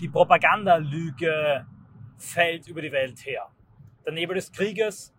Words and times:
Die 0.00 0.08
Propagandalüge 0.08 1.66
fällt 2.18 2.68
über 2.68 2.80
die 2.80 2.92
Welt 2.92 3.26
her. 3.26 3.50
Der 4.06 4.12
Nebel 4.12 4.36
des 4.36 4.52
Krieges 4.52 5.12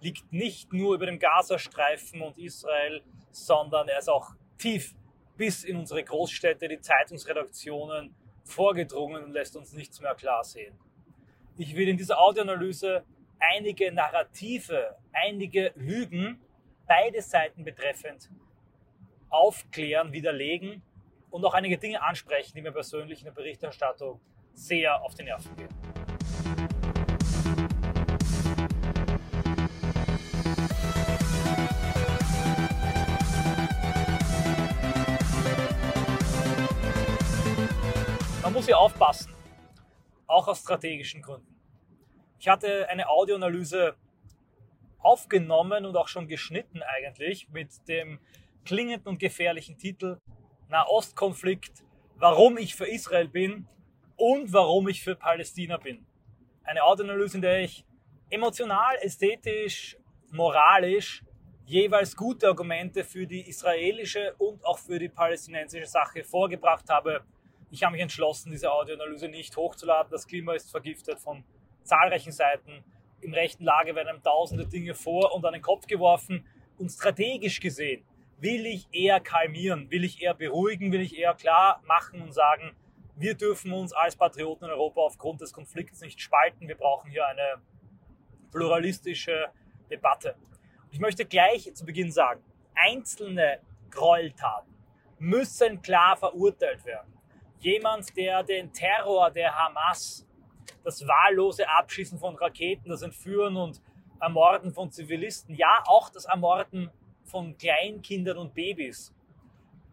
liegt 0.00 0.32
nicht 0.32 0.72
nur 0.72 0.94
über 0.94 1.04
dem 1.04 1.18
Gazastreifen 1.18 2.22
und 2.22 2.38
Israel, 2.38 3.02
sondern 3.30 3.88
er 3.88 3.98
ist 3.98 4.08
auch 4.08 4.30
tief 4.56 4.94
bis 5.36 5.64
in 5.64 5.76
unsere 5.76 6.02
Großstädte, 6.02 6.66
die 6.66 6.80
Zeitungsredaktionen 6.80 8.14
vorgedrungen 8.44 9.22
und 9.22 9.32
lässt 9.32 9.54
uns 9.54 9.74
nichts 9.74 10.00
mehr 10.00 10.14
klar 10.14 10.42
sehen. 10.44 10.78
Ich 11.58 11.76
will 11.76 11.88
in 11.88 11.98
dieser 11.98 12.18
Audioanalyse 12.18 13.04
einige 13.38 13.92
Narrative, 13.92 14.96
einige 15.12 15.72
Lügen, 15.74 16.40
beide 16.86 17.20
Seiten 17.20 17.64
betreffend, 17.64 18.30
aufklären, 19.28 20.10
widerlegen 20.12 20.82
und 21.32 21.44
auch 21.46 21.54
einige 21.54 21.78
Dinge 21.78 22.02
ansprechen, 22.02 22.52
die 22.54 22.62
mir 22.62 22.72
persönlich 22.72 23.20
in 23.20 23.24
der 23.24 23.32
Berichterstattung 23.32 24.20
sehr 24.52 25.02
auf 25.02 25.14
die 25.14 25.24
Nerven 25.24 25.56
gehen. 25.56 25.68
Man 38.42 38.52
muss 38.52 38.66
hier 38.66 38.78
aufpassen, 38.78 39.32
auch 40.26 40.46
aus 40.48 40.60
strategischen 40.60 41.22
Gründen. 41.22 41.56
Ich 42.38 42.48
hatte 42.48 42.88
eine 42.90 43.08
Audioanalyse 43.08 43.96
aufgenommen 44.98 45.86
und 45.86 45.96
auch 45.96 46.08
schon 46.08 46.28
geschnitten 46.28 46.82
eigentlich 46.82 47.48
mit 47.48 47.88
dem 47.88 48.20
klingenden 48.66 49.08
und 49.08 49.18
gefährlichen 49.18 49.78
Titel 49.78 50.18
Nahostkonflikt, 50.72 51.84
warum 52.16 52.56
ich 52.56 52.74
für 52.74 52.86
Israel 52.86 53.28
bin 53.28 53.68
und 54.16 54.52
warum 54.54 54.88
ich 54.88 55.02
für 55.02 55.14
Palästina 55.14 55.76
bin. 55.76 56.06
Eine 56.64 56.82
Audioanalyse, 56.82 57.36
in 57.36 57.42
der 57.42 57.60
ich 57.60 57.84
emotional, 58.30 58.96
ästhetisch, 59.02 59.98
moralisch 60.30 61.22
jeweils 61.66 62.16
gute 62.16 62.48
Argumente 62.48 63.04
für 63.04 63.26
die 63.26 63.46
israelische 63.48 64.34
und 64.38 64.64
auch 64.64 64.78
für 64.78 64.98
die 64.98 65.10
palästinensische 65.10 65.86
Sache 65.86 66.24
vorgebracht 66.24 66.88
habe. 66.88 67.22
Ich 67.70 67.82
habe 67.82 67.92
mich 67.92 68.02
entschlossen, 68.02 68.50
diese 68.50 68.72
Audioanalyse 68.72 69.28
nicht 69.28 69.54
hochzuladen. 69.54 70.10
Das 70.10 70.26
Klima 70.26 70.54
ist 70.54 70.70
vergiftet 70.70 71.20
von 71.20 71.44
zahlreichen 71.82 72.32
Seiten. 72.32 72.82
Im 73.20 73.34
rechten 73.34 73.64
Lager 73.64 73.94
werden 73.94 74.08
einem 74.08 74.22
tausende 74.22 74.66
Dinge 74.66 74.94
vor 74.94 75.34
und 75.34 75.44
an 75.44 75.52
den 75.52 75.62
Kopf 75.62 75.86
geworfen. 75.86 76.46
Und 76.78 76.90
strategisch 76.90 77.60
gesehen 77.60 78.06
will 78.42 78.66
ich 78.66 78.88
eher 78.92 79.20
kalmieren, 79.20 79.88
will 79.90 80.02
ich 80.02 80.20
eher 80.20 80.34
beruhigen, 80.34 80.90
will 80.90 81.00
ich 81.00 81.16
eher 81.16 81.34
klar 81.34 81.80
machen 81.86 82.20
und 82.20 82.32
sagen, 82.32 82.74
wir 83.14 83.34
dürfen 83.34 83.72
uns 83.72 83.92
als 83.92 84.16
Patrioten 84.16 84.64
in 84.64 84.72
Europa 84.72 85.00
aufgrund 85.00 85.40
des 85.40 85.52
Konflikts 85.52 86.00
nicht 86.00 86.20
spalten. 86.20 86.66
Wir 86.66 86.76
brauchen 86.76 87.08
hier 87.08 87.24
eine 87.24 87.62
pluralistische 88.50 89.46
Debatte. 89.88 90.34
Ich 90.90 90.98
möchte 90.98 91.24
gleich 91.24 91.72
zu 91.72 91.86
Beginn 91.86 92.10
sagen, 92.10 92.42
einzelne 92.74 93.60
Gräueltaten 93.90 94.74
müssen 95.18 95.80
klar 95.80 96.16
verurteilt 96.16 96.84
werden. 96.84 97.12
Jemand, 97.60 98.16
der 98.16 98.42
den 98.42 98.72
Terror 98.72 99.30
der 99.30 99.56
Hamas, 99.56 100.26
das 100.82 101.06
wahllose 101.06 101.68
Abschießen 101.68 102.18
von 102.18 102.34
Raketen, 102.34 102.88
das 102.88 103.02
Entführen 103.02 103.56
und 103.56 103.80
Ermorden 104.20 104.72
von 104.72 104.90
Zivilisten, 104.90 105.54
ja 105.54 105.84
auch 105.86 106.10
das 106.10 106.24
Ermorden 106.24 106.90
von 107.32 107.56
Kleinkindern 107.56 108.36
und 108.36 108.54
Babys. 108.54 109.12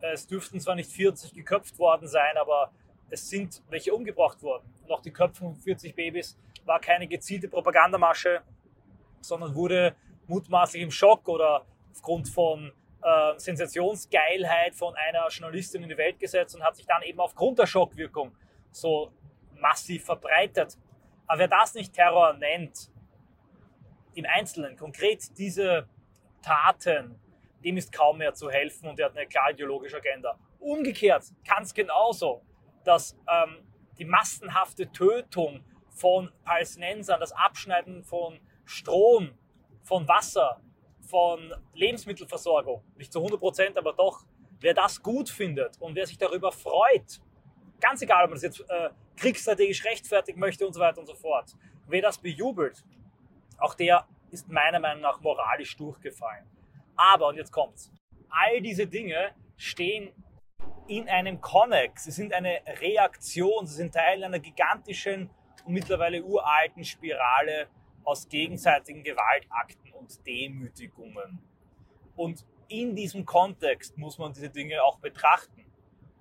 Es 0.01 0.27
dürften 0.27 0.59
zwar 0.59 0.75
nicht 0.75 0.91
40 0.91 1.33
geköpft 1.33 1.79
worden 1.79 2.07
sein, 2.07 2.37
aber 2.37 2.71
es 3.09 3.29
sind 3.29 3.63
welche 3.69 3.93
umgebracht 3.93 4.43
worden. 4.43 4.71
Und 4.83 4.91
auch 4.91 5.01
die 5.01 5.11
Köpfung 5.11 5.53
von 5.53 5.61
40 5.61 5.95
Babys 5.95 6.37
war 6.65 6.79
keine 6.79 7.07
gezielte 7.07 7.47
Propagandamasche, 7.47 8.41
sondern 9.21 9.55
wurde 9.55 9.95
mutmaßlich 10.27 10.83
im 10.83 10.91
Schock 10.91 11.27
oder 11.27 11.65
aufgrund 11.91 12.29
von 12.29 12.72
äh, 13.01 13.39
Sensationsgeilheit 13.39 14.75
von 14.75 14.94
einer 14.95 15.28
Journalistin 15.29 15.83
in 15.83 15.89
die 15.89 15.97
Welt 15.97 16.19
gesetzt 16.19 16.55
und 16.55 16.63
hat 16.63 16.75
sich 16.75 16.85
dann 16.85 17.01
eben 17.03 17.19
aufgrund 17.19 17.57
der 17.57 17.66
Schockwirkung 17.66 18.35
so 18.72 19.11
massiv 19.55 20.05
verbreitet. 20.05 20.78
Aber 21.25 21.39
wer 21.39 21.47
das 21.47 21.73
nicht 21.73 21.94
Terror 21.94 22.33
nennt, 22.33 22.91
im 24.13 24.25
Einzelnen, 24.25 24.75
konkret 24.75 25.38
diese 25.38 25.88
Taten, 26.41 27.19
dem 27.64 27.78
ist 27.78 27.92
kaum 27.92 28.18
mehr 28.18 28.34
zu 28.34 28.50
helfen 28.50 28.88
und 28.88 29.00
er 29.00 29.08
hat 29.08 29.18
eine 29.18 29.28
klar 29.28 29.52
ideologische 29.52 29.97
Agenda. 29.97 30.38
Umgekehrt 30.59 31.25
kann 31.47 31.64
es 31.64 31.74
genauso, 31.74 32.42
dass 32.84 33.18
ähm, 33.28 33.68
die 33.97 34.06
massenhafte 34.06 34.92
Tötung 34.92 35.64
von 35.90 36.31
Palästinensern, 36.44 37.20
das 37.20 37.31
Abschneiden 37.34 38.03
von 38.03 38.40
Strom, 38.66 39.38
von 39.84 40.08
Wasser, 40.08 40.62
von 41.02 41.53
Lebensmittelversorgung, 41.74 42.84
nicht 42.96 43.12
zu 43.12 43.20
100 43.20 43.40
Prozent, 43.40 43.78
aber 43.78 43.94
doch, 43.94 44.26
wer 44.59 44.74
das 44.74 45.02
gut 45.02 45.30
findet 45.30 45.80
und 45.81 45.96
wer 45.96 46.06
sich 46.06 46.18
darüber 46.18 46.52
freut, 46.52 47.20
ganz 47.80 48.02
egal, 48.02 48.26
ob 48.26 48.31
man 48.31 48.36
das 48.36 48.44
jetzt 48.44 48.62
äh, 48.70 48.90
kriegsstrategisch 49.18 49.84
rechtfertigen 49.86 50.40
möchte 50.40 50.66
und 50.66 50.74
so 50.74 50.80
weiter 50.80 51.00
und 51.00 51.08
so 51.08 51.16
fort, 51.16 51.56
wer 51.88 52.02
das 52.02 52.18
bejubelt, 52.18 52.84
auch 53.58 53.74
der 53.74 54.08
ist 54.31 54.47
meiner 54.50 54.80
Meinung 54.80 55.02
nach 55.02 55.20
moralisch 55.22 55.76
durchgefallen. 55.76 56.46
Aber, 56.99 57.29
und 57.29 57.37
jetzt 57.37 57.53
kommt's, 57.53 57.89
all 58.29 58.59
diese 58.59 58.85
Dinge 58.85 59.31
stehen 59.55 60.11
in 60.87 61.07
einem 61.07 61.39
Konnex. 61.39 62.03
Sie 62.03 62.11
sind 62.11 62.33
eine 62.33 62.59
Reaktion, 62.81 63.65
sie 63.65 63.75
sind 63.75 63.93
Teil 63.93 64.21
einer 64.21 64.39
gigantischen 64.39 65.29
und 65.63 65.73
mittlerweile 65.73 66.21
uralten 66.21 66.83
Spirale 66.83 67.67
aus 68.03 68.27
gegenseitigen 68.27 69.01
Gewaltakten 69.01 69.93
und 69.93 70.25
Demütigungen. 70.27 71.39
Und 72.17 72.45
in 72.67 72.93
diesem 72.95 73.25
Kontext 73.25 73.97
muss 73.97 74.17
man 74.17 74.33
diese 74.33 74.49
Dinge 74.49 74.83
auch 74.83 74.99
betrachten. 74.99 75.66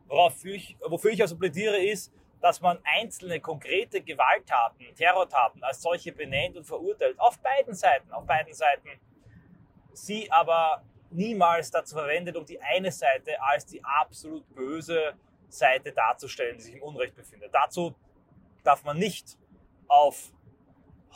Wofür 0.06 0.54
ich, 0.54 0.76
wofür 0.86 1.10
ich 1.10 1.20
also 1.22 1.36
plädiere, 1.36 1.78
ist, 1.78 2.12
dass 2.40 2.60
man 2.60 2.78
einzelne 2.84 3.40
konkrete 3.40 4.00
Gewalttaten, 4.00 4.94
Terrortaten 4.94 5.60
als 5.64 5.82
solche 5.82 6.12
benennt 6.12 6.56
und 6.56 6.64
verurteilt. 6.64 7.18
Auf 7.18 7.40
beiden 7.40 7.74
Seiten, 7.74 8.12
auf 8.12 8.24
beiden 8.26 8.54
Seiten 8.54 8.88
sie 10.06 10.30
aber 10.30 10.82
niemals 11.10 11.70
dazu 11.70 11.96
verwendet, 11.96 12.36
um 12.36 12.44
die 12.44 12.60
eine 12.60 12.92
Seite 12.92 13.40
als 13.42 13.66
die 13.66 13.82
absolut 13.82 14.48
böse 14.54 15.14
Seite 15.48 15.92
darzustellen, 15.92 16.56
die 16.56 16.62
sich 16.62 16.74
im 16.74 16.82
Unrecht 16.82 17.14
befindet. 17.14 17.50
Dazu 17.52 17.94
darf 18.62 18.84
man 18.84 18.98
nicht 18.98 19.38
auf 19.86 20.32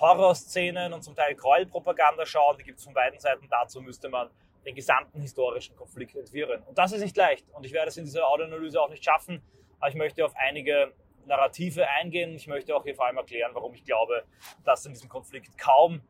Horrorszenen 0.00 0.92
und 0.92 1.02
zum 1.02 1.14
Teil 1.14 1.34
Gräuelpropaganda 1.34 2.24
schauen, 2.24 2.56
die 2.58 2.64
gibt 2.64 2.78
es 2.78 2.84
von 2.84 2.94
beiden 2.94 3.20
Seiten. 3.20 3.46
Dazu 3.50 3.80
müsste 3.80 4.08
man 4.08 4.30
den 4.64 4.74
gesamten 4.74 5.20
historischen 5.20 5.76
Konflikt 5.76 6.16
entwirren. 6.16 6.62
Und 6.62 6.78
das 6.78 6.92
ist 6.92 7.02
nicht 7.02 7.16
leicht. 7.16 7.48
Und 7.50 7.66
ich 7.66 7.72
werde 7.72 7.88
es 7.88 7.96
in 7.96 8.04
dieser 8.04 8.26
Audioanalyse 8.28 8.80
auch 8.80 8.88
nicht 8.88 9.04
schaffen. 9.04 9.42
Aber 9.78 9.88
ich 9.88 9.94
möchte 9.94 10.24
auf 10.24 10.34
einige 10.36 10.92
Narrative 11.26 11.88
eingehen. 11.88 12.34
Ich 12.34 12.46
möchte 12.46 12.74
auch 12.74 12.84
hier 12.84 12.94
vor 12.94 13.06
allem 13.06 13.16
erklären, 13.16 13.50
warum 13.54 13.74
ich 13.74 13.84
glaube, 13.84 14.24
dass 14.64 14.86
in 14.86 14.92
diesem 14.92 15.08
Konflikt 15.08 15.58
kaum 15.58 16.02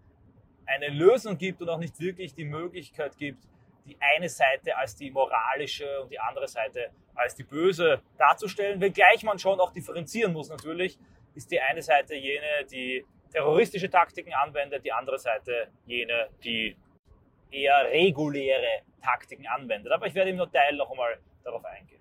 eine 0.66 0.88
Lösung 0.88 1.38
gibt 1.38 1.60
und 1.60 1.68
auch 1.68 1.78
nicht 1.78 1.98
wirklich 2.00 2.34
die 2.34 2.44
Möglichkeit 2.44 3.16
gibt, 3.16 3.44
die 3.86 3.96
eine 4.00 4.28
Seite 4.28 4.76
als 4.76 4.94
die 4.94 5.10
moralische 5.10 6.02
und 6.02 6.10
die 6.10 6.18
andere 6.18 6.46
Seite 6.46 6.90
als 7.14 7.34
die 7.34 7.42
böse 7.42 8.00
darzustellen, 8.16 8.80
wenngleich 8.80 9.22
man 9.24 9.38
schon 9.38 9.60
auch 9.60 9.72
differenzieren 9.72 10.32
muss 10.32 10.48
natürlich, 10.48 10.98
ist 11.34 11.50
die 11.50 11.60
eine 11.60 11.82
Seite 11.82 12.14
jene, 12.14 12.64
die 12.70 13.04
terroristische 13.32 13.90
Taktiken 13.90 14.32
anwendet, 14.34 14.84
die 14.84 14.92
andere 14.92 15.18
Seite 15.18 15.68
jene, 15.86 16.28
die 16.44 16.76
eher 17.50 17.84
reguläre 17.90 18.82
Taktiken 19.02 19.46
anwendet. 19.46 19.92
Aber 19.92 20.06
ich 20.06 20.14
werde 20.14 20.30
im 20.30 20.38
Detail 20.38 20.76
noch 20.76 20.90
einmal 20.90 21.18
darauf 21.42 21.64
eingehen. 21.64 22.00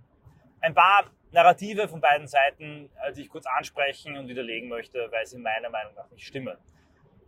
Ein 0.61 0.73
paar 0.73 1.05
Narrative 1.31 1.87
von 1.87 2.01
beiden 2.01 2.27
Seiten, 2.27 2.89
äh, 3.03 3.13
die 3.13 3.21
ich 3.21 3.29
kurz 3.29 3.45
ansprechen 3.45 4.17
und 4.17 4.27
widerlegen 4.27 4.69
möchte, 4.69 5.07
weil 5.11 5.25
sie 5.25 5.37
meiner 5.39 5.69
Meinung 5.69 5.93
nach 5.95 6.09
nicht 6.11 6.25
stimmen. 6.25 6.57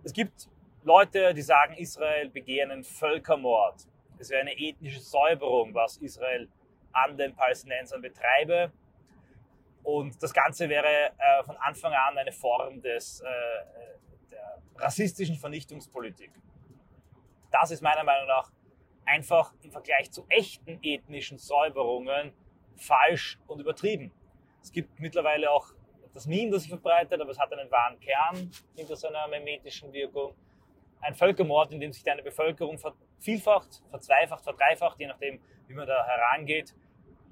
Es 0.03 0.13
gibt 0.13 0.49
Leute, 0.85 1.33
die 1.33 1.41
sagen, 1.41 1.75
Israel 1.75 2.29
begehe 2.29 2.63
einen 2.63 2.83
Völkermord. 2.83 3.87
Es 4.19 4.29
wäre 4.29 4.41
eine 4.41 4.57
ethnische 4.57 4.99
Säuberung, 4.99 5.73
was 5.73 5.97
Israel 5.97 6.49
an 6.91 7.17
den 7.17 7.33
Palästinensern 7.33 8.01
betreibe. 8.01 8.71
Und 9.83 10.21
das 10.21 10.33
Ganze 10.33 10.69
wäre 10.69 11.11
äh, 11.17 11.43
von 11.43 11.55
Anfang 11.57 11.93
an 11.93 12.17
eine 12.17 12.31
Form 12.31 12.81
des, 12.81 13.21
äh, 13.21 13.25
der 14.31 14.61
rassistischen 14.77 15.35
Vernichtungspolitik. 15.35 16.31
Das 17.51 17.71
ist 17.71 17.81
meiner 17.81 18.03
Meinung 18.03 18.27
nach 18.27 18.51
einfach 19.05 19.53
im 19.61 19.71
Vergleich 19.71 20.11
zu 20.11 20.25
echten 20.29 20.79
ethnischen 20.81 21.37
Säuberungen 21.37 22.33
falsch 22.75 23.39
und 23.47 23.59
übertrieben. 23.59 24.11
Es 24.61 24.71
gibt 24.71 24.99
mittlerweile 24.99 25.51
auch 25.51 25.67
das 26.13 26.25
Meme, 26.27 26.51
das 26.51 26.63
sich 26.63 26.69
verbreitet, 26.69 27.19
aber 27.19 27.31
es 27.31 27.39
hat 27.39 27.51
einen 27.53 27.69
wahren 27.71 27.99
Kern 27.99 28.51
hinter 28.75 28.95
seiner 28.95 29.27
memetischen 29.27 29.91
Wirkung 29.91 30.35
ein 31.03 31.15
Völkermord, 31.15 31.71
in 31.71 31.79
dem 31.79 31.91
sich 31.91 32.03
deine 32.03 32.23
Bevölkerung 32.23 32.77
vervielfacht, 32.77 33.81
verzweifacht, 33.89 34.43
verdreifacht, 34.43 34.99
je 34.99 35.07
nachdem, 35.07 35.39
wie 35.67 35.73
man 35.73 35.87
da 35.87 36.05
herangeht, 36.05 36.73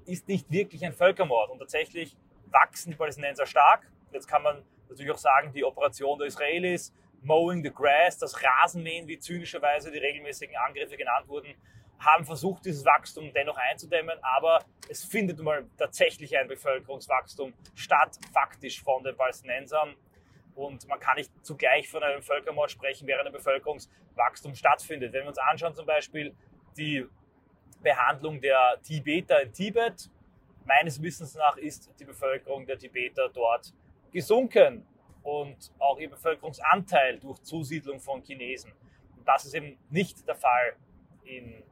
ist 0.06 0.28
nicht 0.28 0.50
wirklich 0.50 0.84
ein 0.84 0.92
Völkermord. 0.92 1.50
Und 1.50 1.58
tatsächlich 1.58 2.16
wachsen 2.50 2.90
die 2.90 2.96
Palästinenser 2.96 3.46
stark. 3.46 3.90
Jetzt 4.12 4.26
kann 4.26 4.42
man 4.42 4.62
natürlich 4.88 5.12
auch 5.12 5.18
sagen, 5.18 5.52
die 5.52 5.64
Operation 5.64 6.18
der 6.18 6.28
Israelis, 6.28 6.92
Mowing 7.22 7.62
the 7.62 7.72
Grass, 7.72 8.18
das 8.18 8.34
Rasenmähen, 8.42 9.06
wie 9.06 9.18
zynischerweise 9.18 9.90
die 9.90 9.98
regelmäßigen 9.98 10.56
Angriffe 10.56 10.96
genannt 10.96 11.28
wurden, 11.28 11.54
haben 11.98 12.24
versucht, 12.24 12.64
dieses 12.64 12.84
Wachstum 12.84 13.32
dennoch 13.32 13.56
einzudämmen, 13.56 14.18
aber 14.22 14.64
es 14.88 15.04
findet 15.04 15.38
mal 15.38 15.64
tatsächlich 15.78 16.36
ein 16.36 16.48
Bevölkerungswachstum 16.48 17.54
statt, 17.74 18.18
faktisch 18.32 18.82
von 18.82 19.04
den 19.04 19.16
Palästinensern. 19.16 19.94
Und 20.54 20.86
man 20.88 21.00
kann 21.00 21.16
nicht 21.16 21.30
zugleich 21.42 21.88
von 21.88 22.02
einem 22.02 22.22
Völkermord 22.22 22.70
sprechen, 22.70 23.06
während 23.06 23.26
ein 23.26 23.32
Bevölkerungswachstum 23.32 24.54
stattfindet. 24.54 25.12
Wenn 25.12 25.22
wir 25.22 25.28
uns 25.28 25.38
anschauen, 25.38 25.74
zum 25.74 25.86
Beispiel 25.86 26.34
die 26.76 27.06
Behandlung 27.82 28.40
der 28.40 28.78
Tibeter 28.82 29.42
in 29.42 29.52
Tibet, 29.52 30.10
meines 30.64 31.00
Wissens 31.02 31.34
nach 31.34 31.56
ist 31.56 31.90
die 31.98 32.04
Bevölkerung 32.04 32.66
der 32.66 32.78
Tibeter 32.78 33.28
dort 33.28 33.72
gesunken 34.12 34.86
und 35.22 35.72
auch 35.78 35.98
ihr 35.98 36.10
Bevölkerungsanteil 36.10 37.18
durch 37.18 37.42
Zusiedlung 37.42 37.98
von 38.00 38.22
Chinesen. 38.22 38.72
Und 39.16 39.26
das 39.26 39.44
ist 39.44 39.54
eben 39.54 39.78
nicht 39.90 40.26
der 40.26 40.36
Fall 40.36 40.76
in 41.24 41.62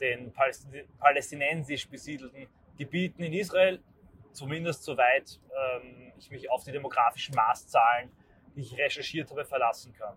den 0.00 0.32
palästinensisch 0.98 1.88
besiedelten 1.88 2.46
Gebieten 2.76 3.22
in 3.22 3.32
Israel, 3.32 3.80
zumindest 4.32 4.84
soweit 4.84 5.40
ähm, 5.82 6.12
ich 6.18 6.30
mich 6.30 6.50
auf 6.50 6.64
die 6.64 6.72
demografischen 6.72 7.34
Maßzahlen, 7.34 8.10
die 8.54 8.62
ich 8.62 8.76
recherchiert 8.76 9.30
habe, 9.30 9.44
verlassen 9.44 9.92
kann. 9.92 10.16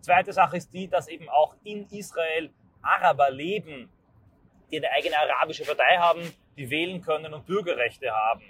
Zweite 0.00 0.32
Sache 0.32 0.56
ist 0.56 0.72
die, 0.72 0.88
dass 0.88 1.08
eben 1.08 1.28
auch 1.28 1.56
in 1.64 1.86
Israel 1.90 2.50
Araber 2.82 3.30
leben, 3.30 3.88
die 4.70 4.78
eine 4.78 4.90
eigene 4.90 5.16
arabische 5.18 5.64
Partei 5.64 5.96
haben, 5.98 6.20
die 6.56 6.68
wählen 6.70 7.00
können 7.00 7.32
und 7.32 7.46
Bürgerrechte 7.46 8.10
haben. 8.10 8.42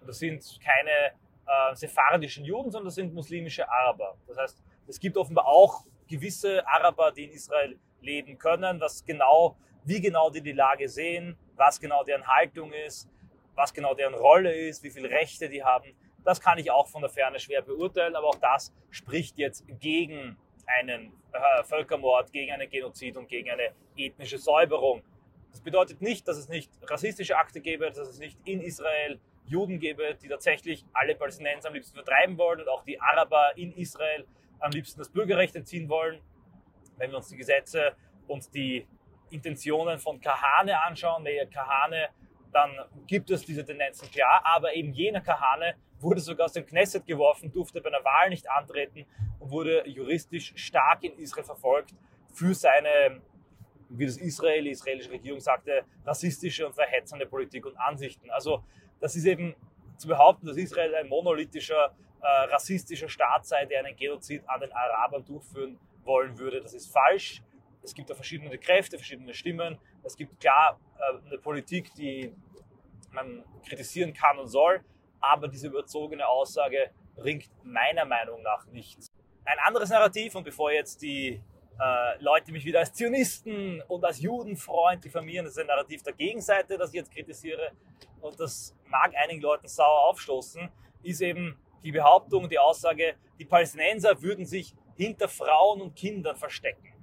Und 0.00 0.08
das 0.08 0.18
sind 0.18 0.58
keine 0.62 1.12
äh, 1.46 1.74
sephardischen 1.74 2.44
Juden, 2.44 2.70
sondern 2.70 2.86
das 2.86 2.94
sind 2.94 3.12
muslimische 3.12 3.68
Araber. 3.68 4.16
Das 4.26 4.36
heißt, 4.36 4.62
es 4.86 5.00
gibt 5.00 5.16
offenbar 5.16 5.46
auch 5.46 5.84
gewisse 6.06 6.66
Araber, 6.66 7.12
die 7.12 7.24
in 7.24 7.30
Israel 7.30 7.78
leben 8.00 8.38
können, 8.38 8.80
was 8.80 9.04
genau, 9.04 9.56
wie 9.84 10.00
genau 10.00 10.30
die 10.30 10.42
die 10.42 10.52
Lage 10.52 10.88
sehen, 10.88 11.36
was 11.56 11.80
genau 11.80 12.04
deren 12.04 12.26
Haltung 12.26 12.72
ist, 12.72 13.10
was 13.54 13.72
genau 13.72 13.94
deren 13.94 14.14
Rolle 14.14 14.52
ist, 14.52 14.82
wie 14.82 14.90
viele 14.90 15.10
Rechte 15.10 15.48
die 15.48 15.62
haben. 15.62 15.94
Das 16.24 16.40
kann 16.40 16.58
ich 16.58 16.70
auch 16.70 16.88
von 16.88 17.02
der 17.02 17.10
Ferne 17.10 17.38
schwer 17.38 17.62
beurteilen, 17.62 18.16
aber 18.16 18.28
auch 18.28 18.38
das 18.38 18.72
spricht 18.90 19.38
jetzt 19.38 19.64
gegen 19.80 20.36
einen 20.66 21.12
äh, 21.32 21.62
Völkermord, 21.64 22.32
gegen 22.32 22.52
einen 22.52 22.68
Genozid 22.68 23.16
und 23.16 23.28
gegen 23.28 23.50
eine 23.50 23.74
ethnische 23.96 24.38
Säuberung. 24.38 25.02
Das 25.50 25.60
bedeutet 25.60 26.00
nicht, 26.00 26.26
dass 26.26 26.36
es 26.36 26.48
nicht 26.48 26.70
rassistische 26.82 27.36
Akte 27.36 27.60
gäbe, 27.60 27.86
dass 27.90 28.08
es 28.08 28.18
nicht 28.18 28.38
in 28.44 28.60
Israel 28.60 29.20
Juden 29.46 29.78
gäbe, 29.78 30.14
die 30.14 30.28
tatsächlich 30.28 30.84
alle 30.92 31.14
Palästinenser 31.14 31.68
am 31.68 31.74
liebsten 31.74 31.94
vertreiben 31.94 32.38
wollen 32.38 32.60
und 32.60 32.68
auch 32.68 32.82
die 32.82 33.00
Araber 33.00 33.52
in 33.56 33.72
Israel 33.72 34.26
am 34.58 34.70
liebsten 34.70 34.98
das 34.98 35.10
Bürgerrecht 35.10 35.54
entziehen 35.54 35.88
wollen. 35.88 36.20
Wenn 36.96 37.10
wir 37.10 37.18
uns 37.18 37.28
die 37.28 37.36
Gesetze 37.36 37.94
und 38.26 38.54
die 38.54 38.86
Intentionen 39.30 39.98
von 39.98 40.20
Kahane 40.20 40.82
anschauen, 40.84 41.22
Meir 41.22 41.46
Kahane, 41.46 42.08
dann 42.54 42.70
gibt 43.06 43.30
es 43.30 43.44
diese 43.44 43.64
Tendenzen 43.64 44.10
klar, 44.10 44.42
aber 44.44 44.74
eben 44.74 44.92
jener 44.92 45.20
Kahane 45.20 45.74
wurde 45.98 46.20
sogar 46.20 46.46
aus 46.46 46.52
dem 46.52 46.66
Knesset 46.66 47.06
geworfen, 47.06 47.52
durfte 47.52 47.80
bei 47.80 47.88
einer 47.88 48.04
Wahl 48.04 48.28
nicht 48.30 48.48
antreten 48.50 49.06
und 49.38 49.50
wurde 49.50 49.86
juristisch 49.88 50.52
stark 50.56 51.02
in 51.04 51.18
Israel 51.18 51.44
verfolgt 51.44 51.94
für 52.32 52.54
seine 52.54 53.20
wie 53.98 54.06
das 54.06 54.16
Israel, 54.16 54.64
die 54.64 54.70
israelische 54.70 55.10
Regierung 55.10 55.40
sagte, 55.40 55.84
rassistische 56.04 56.66
und 56.66 56.74
verhetzende 56.74 57.26
Politik 57.26 57.66
und 57.66 57.76
Ansichten. 57.76 58.30
Also 58.30 58.64
das 59.00 59.14
ist 59.14 59.24
eben 59.24 59.54
zu 59.96 60.08
behaupten, 60.08 60.46
dass 60.46 60.56
Israel 60.56 60.94
ein 60.94 61.08
monolithischer, 61.08 61.94
äh, 62.20 62.26
rassistischer 62.26 63.08
Staat 63.08 63.46
sei, 63.46 63.66
der 63.66 63.84
einen 63.84 63.96
Genozid 63.96 64.42
an 64.48 64.60
den 64.60 64.72
Arabern 64.72 65.24
durchführen 65.24 65.78
wollen 66.02 66.38
würde. 66.38 66.60
Das 66.60 66.74
ist 66.74 66.92
falsch. 66.92 67.42
Es 67.84 67.94
gibt 67.94 68.10
da 68.10 68.14
verschiedene 68.14 68.56
Kräfte, 68.58 68.96
verschiedene 68.96 69.34
Stimmen. 69.34 69.78
Es 70.02 70.16
gibt 70.16 70.40
klar 70.40 70.80
äh, 70.98 71.26
eine 71.28 71.38
Politik, 71.38 71.92
die 71.94 72.34
man 73.12 73.44
kritisieren 73.66 74.12
kann 74.12 74.38
und 74.38 74.48
soll, 74.48 74.80
aber 75.20 75.48
diese 75.48 75.68
überzogene 75.68 76.26
Aussage 76.26 76.90
bringt 77.14 77.48
meiner 77.62 78.04
Meinung 78.04 78.42
nach 78.42 78.66
nichts. 78.66 79.12
Ein 79.44 79.58
anderes 79.64 79.90
Narrativ, 79.90 80.34
und 80.34 80.44
bevor 80.44 80.72
jetzt 80.72 81.02
die 81.02 81.40
äh, 81.78 82.22
Leute 82.22 82.52
mich 82.52 82.64
wieder 82.64 82.80
als 82.80 82.92
Zionisten 82.92 83.82
und 83.88 84.04
als 84.04 84.20
Judenfreund 84.20 85.04
diffamieren. 85.04 85.44
Das 85.44 85.54
ist 85.54 85.60
ein 85.60 85.66
Narrativ 85.66 86.02
der 86.02 86.12
Gegenseite, 86.12 86.78
das 86.78 86.90
ich 86.90 86.96
jetzt 86.96 87.12
kritisiere. 87.12 87.72
Und 88.20 88.38
das 88.40 88.74
mag 88.86 89.12
einigen 89.22 89.42
Leuten 89.42 89.68
sauer 89.68 90.08
aufstoßen, 90.08 90.68
ist 91.02 91.20
eben 91.20 91.58
die 91.82 91.92
Behauptung, 91.92 92.48
die 92.48 92.58
Aussage, 92.58 93.16
die 93.38 93.44
Palästinenser 93.44 94.22
würden 94.22 94.46
sich 94.46 94.74
hinter 94.96 95.28
Frauen 95.28 95.82
und 95.82 95.94
Kindern 95.94 96.36
verstecken. 96.36 96.93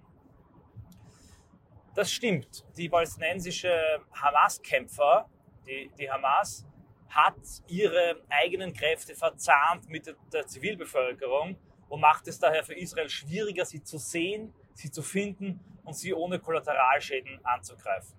Das 1.94 2.12
stimmt. 2.12 2.66
Die 2.78 2.88
palästinensische 2.88 4.00
Hamas-Kämpfer, 4.14 5.30
die, 5.66 5.92
die 6.00 6.10
Hamas, 6.10 6.66
hat 7.10 7.36
ihre 7.68 8.22
eigenen 8.30 8.74
Kräfte 8.74 9.14
verzahnt 9.14 9.90
mit 9.90 10.16
der 10.32 10.48
Zivilbevölkerung 10.48 11.58
und 11.90 12.00
macht 12.00 12.28
es 12.30 12.40
daher 12.40 12.64
für 12.64 12.74
Israel 12.74 13.10
schwieriger, 13.10 13.66
sie 13.66 13.84
zu 13.84 13.98
sehen, 13.98 14.54
sie 14.74 14.90
zu 14.90 15.02
finden 15.02 15.60
und 15.84 15.94
sie 15.94 16.14
ohne 16.14 16.40
Kollateralschäden 16.40 17.44
anzugreifen. 17.44 18.18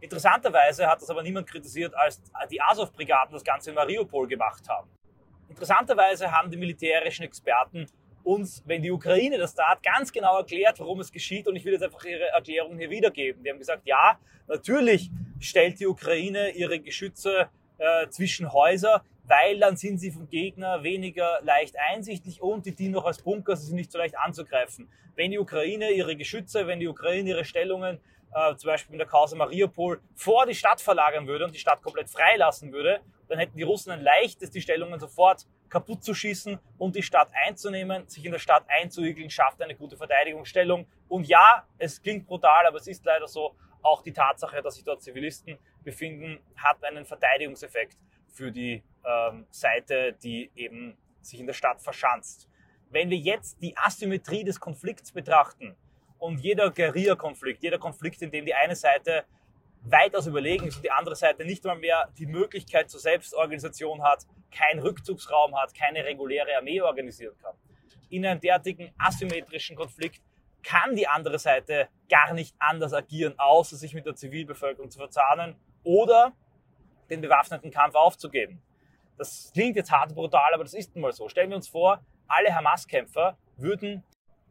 Interessanterweise 0.00 0.86
hat 0.86 1.02
das 1.02 1.10
aber 1.10 1.22
niemand 1.22 1.46
kritisiert, 1.46 1.94
als 1.94 2.22
die 2.50 2.60
Azov-Brigaden 2.60 3.32
das 3.34 3.44
Ganze 3.44 3.70
in 3.70 3.76
Mariupol 3.76 4.26
gemacht 4.26 4.66
haben. 4.68 4.90
Interessanterweise 5.48 6.32
haben 6.32 6.50
die 6.50 6.56
militärischen 6.56 7.24
Experten 7.24 7.86
uns, 8.24 8.62
wenn 8.66 8.82
die 8.82 8.90
Ukraine 8.90 9.38
das 9.38 9.54
tat, 9.54 9.82
ganz 9.82 10.12
genau 10.12 10.38
erklärt, 10.38 10.80
warum 10.80 11.00
es 11.00 11.12
geschieht. 11.12 11.46
Und 11.46 11.56
ich 11.56 11.64
will 11.64 11.74
jetzt 11.74 11.82
einfach 11.82 12.04
ihre 12.04 12.28
Erklärung 12.28 12.78
hier 12.78 12.90
wiedergeben. 12.90 13.44
Die 13.44 13.50
haben 13.50 13.58
gesagt, 13.58 13.82
ja, 13.84 14.18
natürlich 14.48 15.10
stellt 15.38 15.78
die 15.78 15.86
Ukraine 15.86 16.50
ihre 16.50 16.80
Geschütze 16.80 17.48
äh, 17.78 18.08
zwischen 18.08 18.52
Häuser, 18.52 19.04
weil 19.26 19.58
dann 19.58 19.76
sind 19.76 19.98
sie 19.98 20.10
vom 20.10 20.28
Gegner 20.28 20.82
weniger 20.82 21.40
leicht 21.42 21.76
einsichtlich 21.90 22.42
und 22.42 22.66
die 22.66 22.74
dienen 22.74 22.92
noch 22.92 23.04
als 23.04 23.22
Bunker, 23.22 23.56
sie 23.56 23.66
sind 23.66 23.76
nicht 23.76 23.92
so 23.92 23.98
leicht 23.98 24.16
anzugreifen. 24.18 24.88
Wenn 25.14 25.30
die 25.30 25.38
Ukraine 25.38 25.90
ihre 25.90 26.16
Geschütze, 26.16 26.66
wenn 26.66 26.80
die 26.80 26.88
Ukraine 26.88 27.30
ihre 27.30 27.44
Stellungen, 27.44 27.98
äh, 28.34 28.56
zum 28.56 28.68
Beispiel 28.68 28.94
in 28.94 28.98
der 28.98 29.06
Causa 29.06 29.36
Mariupol, 29.36 30.00
vor 30.14 30.46
die 30.46 30.54
Stadt 30.54 30.80
verlagern 30.80 31.26
würde 31.26 31.44
und 31.44 31.54
die 31.54 31.58
Stadt 31.58 31.82
komplett 31.82 32.10
freilassen 32.10 32.72
würde, 32.72 33.00
dann 33.28 33.38
hätten 33.38 33.56
die 33.56 33.62
Russen 33.62 33.92
ein 33.92 34.02
leichtes, 34.02 34.50
die 34.50 34.60
Stellungen 34.60 34.98
sofort 35.00 35.46
kaputt 35.68 36.04
zu 36.04 36.14
schießen 36.14 36.58
und 36.78 36.94
die 36.94 37.02
Stadt 37.02 37.30
einzunehmen, 37.46 38.06
sich 38.08 38.24
in 38.24 38.32
der 38.32 38.38
Stadt 38.38 38.64
einzuigeln, 38.68 39.30
schafft 39.30 39.60
eine 39.62 39.74
gute 39.74 39.96
Verteidigungsstellung. 39.96 40.86
Und 41.08 41.26
ja, 41.26 41.66
es 41.78 42.00
klingt 42.00 42.26
brutal, 42.26 42.66
aber 42.66 42.78
es 42.78 42.86
ist 42.86 43.04
leider 43.04 43.26
so, 43.26 43.56
auch 43.82 44.02
die 44.02 44.12
Tatsache, 44.12 44.62
dass 44.62 44.76
sich 44.76 44.84
dort 44.84 45.02
Zivilisten 45.02 45.58
befinden, 45.82 46.40
hat 46.56 46.82
einen 46.84 47.04
Verteidigungseffekt 47.04 47.98
für 48.28 48.50
die 48.50 48.82
ähm, 49.04 49.46
Seite, 49.50 50.14
die 50.22 50.50
eben 50.54 50.96
sich 51.20 51.40
in 51.40 51.46
der 51.46 51.54
Stadt 51.54 51.80
verschanzt. 51.80 52.48
Wenn 52.90 53.10
wir 53.10 53.18
jetzt 53.18 53.60
die 53.62 53.76
Asymmetrie 53.76 54.44
des 54.44 54.58
Konflikts 54.58 55.12
betrachten 55.12 55.76
und 56.18 56.40
jeder 56.40 56.70
Guerilla-Konflikt, 56.70 57.62
jeder 57.62 57.78
Konflikt, 57.78 58.22
in 58.22 58.30
dem 58.30 58.46
die 58.46 58.54
eine 58.54 58.76
Seite 58.76 59.24
weitaus 59.84 60.26
überlegen 60.26 60.66
ist 60.66 60.76
und 60.76 60.82
die 60.82 60.90
andere 60.90 61.14
Seite 61.14 61.44
nicht 61.44 61.64
mal 61.64 61.76
mehr 61.76 62.08
die 62.18 62.26
Möglichkeit 62.26 62.90
zur 62.90 63.00
Selbstorganisation 63.00 64.02
hat, 64.02 64.26
keinen 64.50 64.80
Rückzugsraum 64.80 65.60
hat, 65.60 65.74
keine 65.74 66.04
reguläre 66.04 66.56
Armee 66.56 66.80
organisieren 66.80 67.36
kann. 67.42 67.54
In 68.08 68.24
einem 68.24 68.40
derartigen 68.40 68.92
asymmetrischen 68.98 69.76
Konflikt 69.76 70.22
kann 70.62 70.96
die 70.96 71.06
andere 71.06 71.38
Seite 71.38 71.88
gar 72.08 72.32
nicht 72.32 72.54
anders 72.58 72.94
agieren, 72.94 73.34
außer 73.38 73.76
sich 73.76 73.94
mit 73.94 74.06
der 74.06 74.14
Zivilbevölkerung 74.14 74.90
zu 74.90 74.98
verzahnen 74.98 75.56
oder 75.82 76.32
den 77.10 77.20
bewaffneten 77.20 77.70
Kampf 77.70 77.94
aufzugeben. 77.94 78.62
Das 79.18 79.50
klingt 79.52 79.76
jetzt 79.76 79.92
hart 79.92 80.14
brutal, 80.14 80.54
aber 80.54 80.64
das 80.64 80.74
ist 80.74 80.94
nun 80.94 81.02
mal 81.02 81.12
so. 81.12 81.28
Stellen 81.28 81.50
wir 81.50 81.56
uns 81.56 81.68
vor, 81.68 82.02
alle 82.26 82.54
Hamas-Kämpfer 82.54 83.36
würden 83.56 84.02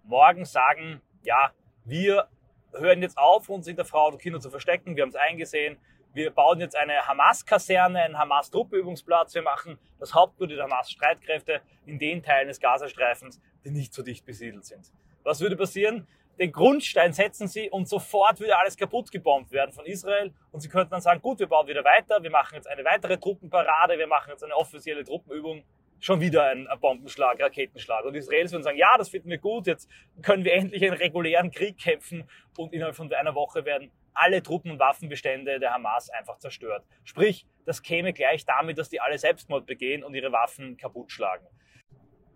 morgen 0.03 0.45
sagen, 0.45 1.01
ja, 1.23 1.51
wir 1.85 2.27
hören 2.77 3.01
jetzt 3.01 3.17
auf, 3.17 3.49
uns 3.49 3.67
hinter 3.67 3.85
Frauen 3.85 4.13
und 4.13 4.19
Kinder 4.19 4.39
zu 4.39 4.49
verstecken, 4.49 4.95
wir 4.95 5.03
haben 5.03 5.09
es 5.09 5.15
eingesehen, 5.15 5.77
wir 6.13 6.29
bauen 6.31 6.59
jetzt 6.59 6.75
eine 6.75 7.07
Hamas-Kaserne, 7.07 7.99
einen 7.99 8.17
Hamas-Truppenübungsplatz, 8.17 9.33
wir 9.33 9.41
machen 9.41 9.79
das 9.99 10.13
Hauptquartier 10.13 10.57
der 10.57 10.65
Hamas-Streitkräfte 10.65 11.61
in 11.85 11.97
den 11.97 12.21
Teilen 12.21 12.47
des 12.47 12.59
Gazastreifens, 12.59 13.41
die 13.65 13.71
nicht 13.71 13.93
so 13.93 14.03
dicht 14.03 14.25
besiedelt 14.25 14.65
sind. 14.65 14.91
Was 15.23 15.39
würde 15.39 15.55
passieren? 15.55 16.07
den 16.39 16.51
Grundstein 16.51 17.13
setzen 17.13 17.47
sie 17.47 17.69
und 17.69 17.87
sofort 17.87 18.39
würde 18.39 18.57
alles 18.57 18.75
kaputt 18.75 19.11
gebombt 19.11 19.51
werden 19.51 19.71
von 19.71 19.85
Israel. 19.85 20.33
Und 20.51 20.61
sie 20.61 20.69
könnten 20.69 20.91
dann 20.91 21.01
sagen, 21.01 21.21
gut, 21.21 21.39
wir 21.39 21.47
bauen 21.47 21.67
wieder 21.67 21.83
weiter, 21.83 22.21
wir 22.23 22.31
machen 22.31 22.55
jetzt 22.55 22.67
eine 22.67 22.83
weitere 22.83 23.17
Truppenparade, 23.17 23.97
wir 23.97 24.07
machen 24.07 24.31
jetzt 24.31 24.43
eine 24.43 24.55
offizielle 24.55 25.03
Truppenübung, 25.03 25.63
schon 26.03 26.19
wieder 26.19 26.49
ein 26.49 26.67
Bombenschlag, 26.81 27.41
Raketenschlag. 27.41 28.03
Und 28.03 28.13
die 28.13 28.19
Israelis 28.19 28.51
würden 28.51 28.63
sagen, 28.63 28.77
ja, 28.77 28.97
das 28.97 29.07
finden 29.07 29.29
wir 29.29 29.37
gut, 29.37 29.67
jetzt 29.67 29.89
können 30.21 30.43
wir 30.43 30.53
endlich 30.53 30.83
einen 30.83 30.97
regulären 30.97 31.49
Krieg 31.49 31.77
kämpfen 31.77 32.29
und 32.57 32.73
innerhalb 32.73 32.95
von 32.95 33.11
einer 33.13 33.33
Woche 33.35 33.63
werden 33.63 33.89
alle 34.13 34.43
Truppen- 34.43 34.71
und 34.71 34.79
Waffenbestände 34.79 35.59
der 35.59 35.73
Hamas 35.73 36.09
einfach 36.09 36.37
zerstört. 36.37 36.85
Sprich, 37.05 37.47
das 37.65 37.81
käme 37.81 38.11
gleich 38.11 38.45
damit, 38.45 38.77
dass 38.77 38.89
die 38.89 38.99
alle 38.99 39.17
Selbstmord 39.17 39.65
begehen 39.65 40.03
und 40.03 40.13
ihre 40.13 40.31
Waffen 40.33 40.75
kaputt 40.75 41.09
schlagen. 41.09 41.47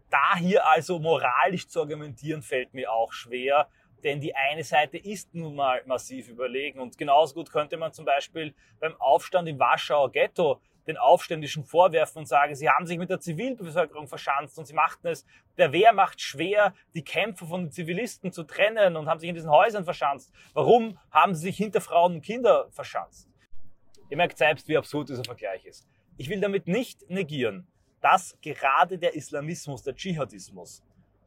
Da 0.10 0.38
hier 0.38 0.66
also 0.66 1.00
moralisch 1.00 1.68
zu 1.68 1.82
argumentieren, 1.82 2.42
fällt 2.42 2.74
mir 2.74 2.92
auch 2.92 3.12
schwer, 3.12 3.68
denn 4.02 4.22
die 4.22 4.34
eine 4.34 4.64
Seite 4.64 4.98
ist 4.98 5.34
nun 5.34 5.56
mal 5.56 5.84
massiv 5.86 6.30
überlegen. 6.30 6.80
Und 6.80 6.98
genauso 6.98 7.34
gut 7.34 7.52
könnte 7.52 7.76
man 7.76 7.92
zum 7.92 8.06
Beispiel 8.06 8.56
beim 8.80 8.96
Aufstand 9.02 9.50
im 9.50 9.60
Warschauer 9.60 10.10
Ghetto 10.12 10.62
den 10.88 10.98
Aufständischen 10.98 11.66
vorwerfen 11.66 12.20
und 12.20 12.26
sagen, 12.28 12.56
sie 12.56 12.70
haben 12.70 12.88
sich 12.88 12.98
mit 12.98 13.10
der 13.10 13.20
Zivilbevölkerung 13.20 14.08
verschanzt 14.08 14.58
und 14.58 14.66
sie 14.66 14.74
machten 14.74 15.08
es 15.08 15.26
der 15.58 15.74
Wehrmacht 15.74 16.22
schwer, 16.22 16.74
die 16.94 17.04
Kämpfer 17.04 17.46
von 17.46 17.66
den 17.66 17.72
Zivilisten 17.72 18.32
zu 18.32 18.44
trennen 18.44 18.96
und 18.96 19.08
haben 19.08 19.20
sich 19.20 19.30
in 19.30 19.36
diesen 19.36 19.52
Häusern 19.52 19.84
verschanzt. 19.84 20.34
Warum 20.54 20.98
haben 21.12 21.36
sie 21.36 21.44
sich 21.44 21.58
hinter 21.58 21.82
Frauen 21.82 22.16
und 22.16 22.22
Kinder 22.22 22.70
verschanzt? 22.72 23.30
Ihr 24.10 24.18
merkt 24.18 24.38
selbst, 24.38 24.68
wie 24.70 24.78
absurd 24.78 25.10
dieser 25.10 25.26
Vergleich 25.26 25.66
ist. 25.66 25.88
Ich 26.16 26.30
will 26.30 26.40
damit 26.40 26.68
nicht 26.68 27.10
negieren, 27.10 27.68
dass 28.00 28.38
gerade 28.42 28.98
der 28.98 29.14
Islamismus, 29.16 29.84
der 29.84 29.96
Dschihadismus, 29.96 30.84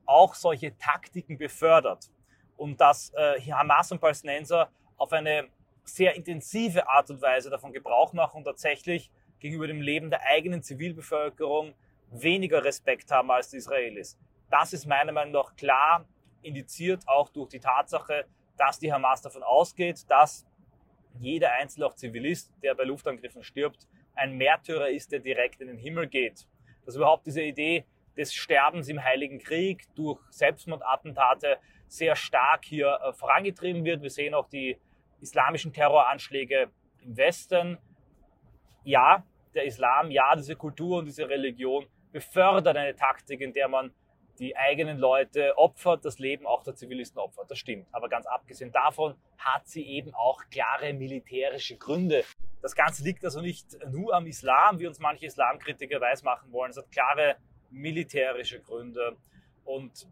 auch 0.07 0.35
solche 0.35 0.76
Taktiken 0.79 1.37
befördert 1.37 2.11
und 2.57 2.81
dass 2.81 3.12
äh, 3.14 3.40
Hamas 3.52 3.93
und 3.93 4.00
Palästinenser 4.00 4.71
auf 4.97 5.12
eine 5.12 5.49
sehr 5.85 6.14
intensive 6.14 6.88
Art 6.88 7.11
und 7.11 7.21
Weise 7.23 7.50
davon 7.50 7.73
Gebrauch 7.73 8.12
machen 8.12 8.38
und 8.38 8.45
tatsächlich 8.45 9.11
gegenüber 9.40 9.66
dem 9.66 9.80
Leben 9.80 10.11
der 10.11 10.23
eigenen 10.26 10.62
Zivilbevölkerung 10.62 11.75
weniger 12.11 12.64
Respekt 12.64 13.11
haben 13.11 13.30
als 13.30 13.50
die 13.50 13.56
Israelis. 13.56 14.18
Das 14.50 14.73
ist 14.73 14.87
meiner 14.87 15.12
Meinung 15.12 15.32
nach 15.32 15.56
klar 15.56 16.06
indiziert, 16.42 17.06
auch 17.06 17.28
durch 17.28 17.49
die 17.49 17.61
Tatsache, 17.61 18.26
dass 18.56 18.78
die 18.78 18.92
Hamas 18.92 19.23
davon 19.23 19.42
ausgeht, 19.42 20.04
dass 20.09 20.47
jeder 21.18 21.52
einzelne 21.52 21.87
auch 21.87 21.94
Zivilist, 21.94 22.52
der 22.62 22.75
bei 22.75 22.85
Luftangriffen 22.85 23.42
stirbt, 23.42 23.87
ein 24.14 24.37
Märtyrer 24.37 24.90
ist, 24.90 25.12
der 25.12 25.20
direkt 25.20 25.61
in 25.61 25.68
den 25.68 25.78
Himmel 25.78 26.09
geht. 26.09 26.47
Dass 26.85 26.97
überhaupt 26.97 27.26
diese 27.26 27.42
Idee 27.42 27.85
des 28.16 28.35
Sterbens 28.35 28.88
im 28.88 29.02
Heiligen 29.02 29.38
Krieg 29.38 29.87
durch 29.94 30.20
Selbstmordattentate 30.30 31.59
sehr 31.88 32.16
stark 32.16 32.64
hier 32.64 32.99
äh, 33.02 33.12
vorangetrieben 33.12 33.85
wird. 33.85 34.02
Wir 34.02 34.11
sehen 34.11 34.35
auch 34.35 34.49
die 34.49 34.78
islamischen 35.20 35.73
Terroranschläge 35.73 36.70
im 37.02 37.16
Westen. 37.16 37.78
Ja, 38.85 39.25
der 39.54 39.64
Islam, 39.64 40.11
ja, 40.11 40.35
diese 40.37 40.57
Kultur 40.57 40.99
und 40.99 41.07
diese 41.07 41.28
Religion 41.28 41.87
befördert 42.12 42.76
eine 42.76 42.95
Taktik, 42.95 43.40
in 43.40 43.52
der 43.52 43.69
man 43.69 43.92
die 44.38 44.57
eigenen 44.57 44.99
Leute 44.99 45.57
opfert, 45.59 46.04
das 46.04 46.19
Leben 46.19 46.47
auch 46.47 46.62
der 46.62 46.75
Zivilisten 46.75 47.21
opfert. 47.21 47.50
Das 47.50 47.59
stimmt. 47.59 47.87
Aber 47.92 48.09
ganz 48.09 48.26
abgesehen 48.26 48.73
davon 48.73 49.14
hat 49.37 49.69
sie 49.69 49.87
eben 49.87 50.14
auch 50.14 50.42
klare 50.50 50.92
militärische 50.95 51.76
Gründe. 51.76 52.25
Das 52.62 52.75
Ganze 52.75 53.04
liegt 53.04 53.25
also 53.25 53.40
nicht 53.42 53.76
nur 53.90 54.14
am 54.14 54.26
Islam, 54.26 54.78
wie 54.78 54.87
uns 54.87 54.99
manche 54.99 55.26
Islamkritiker 55.26 56.00
weismachen 56.00 56.50
wollen. 56.52 56.71
Es 56.71 56.78
hat 56.78 56.90
klare 56.90 57.37
militärische 57.71 58.61
Gründe. 58.61 59.16
Und 59.64 60.09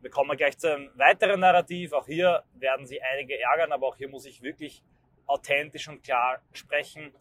wir 0.00 0.10
kommen 0.10 0.36
gleich 0.36 0.58
zu 0.58 0.74
einem 0.74 0.90
weiteren 0.96 1.40
Narrativ. 1.40 1.92
Auch 1.92 2.06
hier 2.06 2.42
werden 2.54 2.86
Sie 2.86 3.00
einige 3.00 3.40
ärgern, 3.40 3.72
aber 3.72 3.86
auch 3.86 3.96
hier 3.96 4.08
muss 4.08 4.26
ich 4.26 4.42
wirklich 4.42 4.82
authentisch 5.26 5.88
und 5.88 6.02
klar 6.02 6.40
sprechen. 6.52 7.12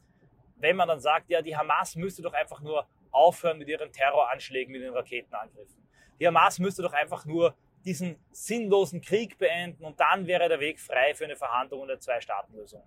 Wenn 0.59 0.75
man 0.75 0.87
dann 0.87 0.99
sagt, 0.99 1.29
ja, 1.29 1.41
die 1.41 1.55
Hamas 1.55 1.95
müsste 1.95 2.21
doch 2.21 2.33
einfach 2.33 2.61
nur 2.61 2.87
aufhören 3.11 3.57
mit 3.57 3.67
ihren 3.67 3.91
Terroranschlägen, 3.91 4.71
mit 4.71 4.81
den 4.81 4.93
Raketenangriffen. 4.93 5.87
Die 6.19 6.27
Hamas 6.27 6.59
müsste 6.59 6.81
doch 6.81 6.93
einfach 6.93 7.25
nur 7.25 7.55
diesen 7.85 8.17
sinnlosen 8.31 9.01
Krieg 9.01 9.37
beenden 9.37 9.85
und 9.85 9.99
dann 9.99 10.27
wäre 10.27 10.49
der 10.49 10.59
Weg 10.59 10.79
frei 10.79 11.13
für 11.13 11.25
eine 11.25 11.35
Verhandlung 11.35 11.81
und 11.81 11.89
eine 11.89 11.99
Zwei-Staaten-Lösung. 11.99 12.83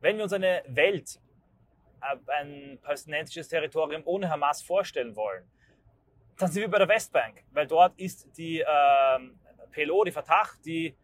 Wenn 0.00 0.16
wir 0.16 0.24
uns 0.24 0.32
eine 0.32 0.62
Welt, 0.66 1.20
äh, 2.00 2.16
ein 2.32 2.78
palästinensisches 2.82 3.48
Territorium 3.48 4.02
ohne 4.04 4.30
Hamas 4.30 4.62
vorstellen 4.62 5.14
wollen, 5.16 5.44
dann 6.38 6.50
sind 6.50 6.62
wir 6.62 6.70
bei 6.70 6.78
der 6.78 6.88
Westbank, 6.88 7.44
weil 7.50 7.66
dort 7.66 7.98
ist 7.98 8.36
die 8.36 8.60
äh, 8.60 9.18
PLO, 9.70 10.04
die 10.04 10.12
Fatah, 10.12 10.48
die 10.64 10.96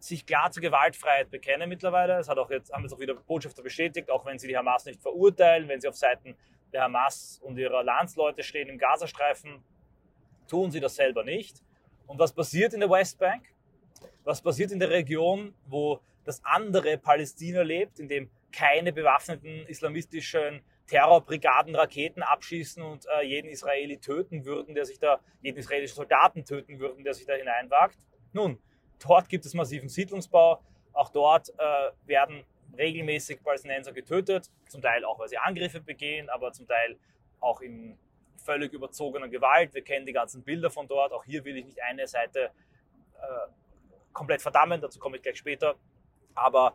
sich 0.00 0.26
klar 0.26 0.50
zur 0.50 0.62
Gewaltfreiheit 0.62 1.30
bekennen 1.30 1.68
mittlerweile. 1.68 2.16
Das 2.16 2.28
hat 2.28 2.38
auch 2.38 2.50
jetzt, 2.50 2.72
haben 2.72 2.82
jetzt 2.82 2.92
auch 2.92 3.00
wieder 3.00 3.14
Botschafter 3.14 3.62
bestätigt, 3.62 4.10
auch 4.10 4.24
wenn 4.24 4.38
sie 4.38 4.48
die 4.48 4.56
Hamas 4.56 4.86
nicht 4.86 5.00
verurteilen, 5.00 5.68
wenn 5.68 5.80
sie 5.80 5.88
auf 5.88 5.96
Seiten 5.96 6.36
der 6.72 6.82
Hamas 6.82 7.38
und 7.42 7.58
ihrer 7.58 7.84
Landsleute 7.84 8.42
stehen 8.42 8.68
im 8.68 8.78
Gazastreifen, 8.78 9.62
tun 10.48 10.70
sie 10.70 10.80
das 10.80 10.96
selber 10.96 11.22
nicht. 11.22 11.62
Und 12.06 12.18
was 12.18 12.32
passiert 12.32 12.72
in 12.72 12.80
der 12.80 12.90
Westbank? 12.90 13.44
Was 14.24 14.40
passiert 14.40 14.72
in 14.72 14.80
der 14.80 14.90
Region, 14.90 15.54
wo 15.66 16.00
das 16.24 16.44
andere 16.44 16.98
Palästina 16.98 17.62
lebt, 17.62 17.98
in 17.98 18.08
dem 18.08 18.30
keine 18.52 18.92
bewaffneten 18.92 19.66
islamistischen 19.66 20.62
Terrorbrigaden 20.86 21.76
Raketen 21.76 22.22
abschießen 22.22 22.82
und 22.82 23.06
äh, 23.06 23.24
jeden 23.24 23.48
Israeli 23.48 23.98
töten 23.98 24.44
würden, 24.44 24.74
der 24.74 24.84
sich 24.84 24.98
da, 24.98 25.20
jeden 25.40 25.58
israelischen 25.58 25.94
Soldaten 25.94 26.44
töten 26.44 26.80
würden, 26.80 27.04
der 27.04 27.14
sich 27.14 27.26
da 27.26 27.34
hineinwagt? 27.34 27.98
Nun, 28.32 28.58
dort 29.06 29.28
gibt 29.28 29.44
es 29.44 29.54
massiven 29.54 29.88
Siedlungsbau. 29.88 30.60
Auch 30.92 31.10
dort 31.10 31.50
äh, 31.50 31.90
werden 32.06 32.44
regelmäßig 32.76 33.42
Palästinenser 33.42 33.92
getötet, 33.92 34.50
zum 34.68 34.80
Teil 34.80 35.04
auch, 35.04 35.18
weil 35.18 35.28
sie 35.28 35.38
Angriffe 35.38 35.80
begehen, 35.80 36.28
aber 36.28 36.52
zum 36.52 36.66
Teil 36.66 36.96
auch 37.40 37.60
in 37.60 37.98
völlig 38.44 38.72
überzogener 38.72 39.28
Gewalt. 39.28 39.74
Wir 39.74 39.82
kennen 39.82 40.06
die 40.06 40.12
ganzen 40.12 40.42
Bilder 40.42 40.70
von 40.70 40.88
dort. 40.88 41.12
Auch 41.12 41.24
hier 41.24 41.44
will 41.44 41.56
ich 41.56 41.64
nicht 41.64 41.82
eine 41.82 42.06
Seite 42.06 42.50
äh, 43.20 43.50
komplett 44.12 44.42
verdammen, 44.42 44.80
dazu 44.80 44.98
komme 44.98 45.16
ich 45.16 45.22
gleich 45.22 45.38
später. 45.38 45.76
Aber 46.34 46.74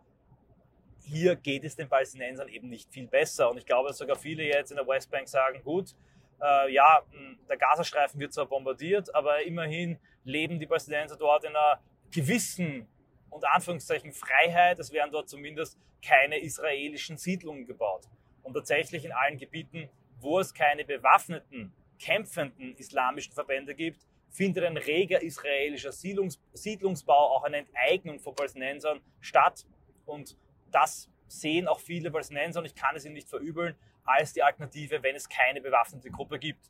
hier 1.01 1.36
geht 1.36 1.63
es 1.63 1.75
den 1.75 1.88
Palästinensern 1.88 2.50
eben 2.50 2.70
nicht 2.70 2.91
viel 2.91 3.08
besser. 3.08 3.50
Und 3.50 3.58
ich 3.58 3.65
glaube, 3.65 3.89
dass 3.89 3.98
sogar 3.98 4.15
viele 4.15 4.44
jetzt 4.44 4.72
in 4.72 4.77
der 4.77 4.88
Westbank 4.88 5.27
sagen, 5.27 5.62
gut, 5.63 5.96
äh, 6.41 6.74
ja, 6.74 7.01
der 7.50 7.58
Gazastreifen 7.58 8.20
wird 8.20 8.34
zwar 8.34 8.46
bombardiert, 8.46 9.13
aber 9.13 9.44
immerhin 9.44 10.00
leben 10.24 10.60
die 10.60 10.65
Palästinenser 10.65 11.17
dort 11.17 11.44
in 11.44 11.55
einer 11.55 11.79
gewissen 12.15 12.88
unter 13.29 13.53
Anführungszeichen 13.53 14.13
Freiheit. 14.13 14.79
Es 14.79 14.91
werden 14.91 15.12
dort 15.12 15.29
zumindest 15.29 15.77
keine 16.01 16.39
israelischen 16.39 17.17
Siedlungen 17.17 17.65
gebaut. 17.65 18.05
Und 18.43 18.53
tatsächlich 18.53 19.03
in 19.05 19.12
allen 19.12 19.38
Gebieten, 19.38 19.89
wo 20.19 20.39
es 20.39 20.53
keine 20.53 20.86
bewaffneten, 20.86 21.74
kämpfenden 22.00 22.75
islamischen 22.77 23.34
Verbände 23.34 23.75
gibt, 23.75 24.05
findet 24.29 24.63
ein 24.63 24.77
reger 24.77 25.22
israelischer 25.22 25.91
Siedlungs 25.91 26.41
Siedlungsbau, 26.53 27.36
auch 27.36 27.43
eine 27.43 27.57
Enteignung 27.57 28.19
von 28.19 28.36
Palästinensern 28.36 29.01
statt. 29.19 29.65
Und 30.05 30.38
das 30.72 31.10
sehen 31.27 31.67
auch 31.67 31.79
viele 31.79 32.12
Palästinenser, 32.12 32.60
und 32.60 32.65
ich 32.65 32.75
kann 32.75 32.95
es 32.95 33.05
ihnen 33.05 33.15
nicht 33.15 33.29
verübeln, 33.29 33.75
als 34.03 34.34
die 34.34 34.43
Alternative, 34.43 35.01
wenn 35.03 35.15
es 35.15 35.27
keine 35.27 35.62
bewaffnete 35.62 36.12
Gruppe 36.12 36.38
gibt. 36.39 36.69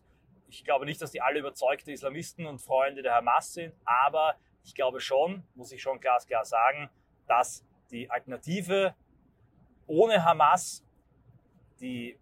Ich 0.50 0.64
glaube 0.64 0.86
nicht, 0.86 1.02
dass 1.02 1.12
die 1.12 1.22
alle 1.22 1.40
überzeugte 1.40 1.92
Islamisten 1.92 2.46
und 2.46 2.60
Freunde 2.60 3.02
der 3.02 3.16
Hamas 3.16 3.54
sind, 3.54 3.74
aber 3.84 4.36
ich 4.66 4.74
glaube 4.74 5.00
schon, 5.00 5.44
muss 5.54 5.72
ich 5.72 5.82
schon 5.82 6.00
glasklar 6.00 6.44
sagen, 6.44 6.90
dass 7.28 7.64
die 7.92 8.10
Alternative 8.10 8.96
ohne 9.88 10.26
Hamas 10.26 10.84
die 11.80 12.18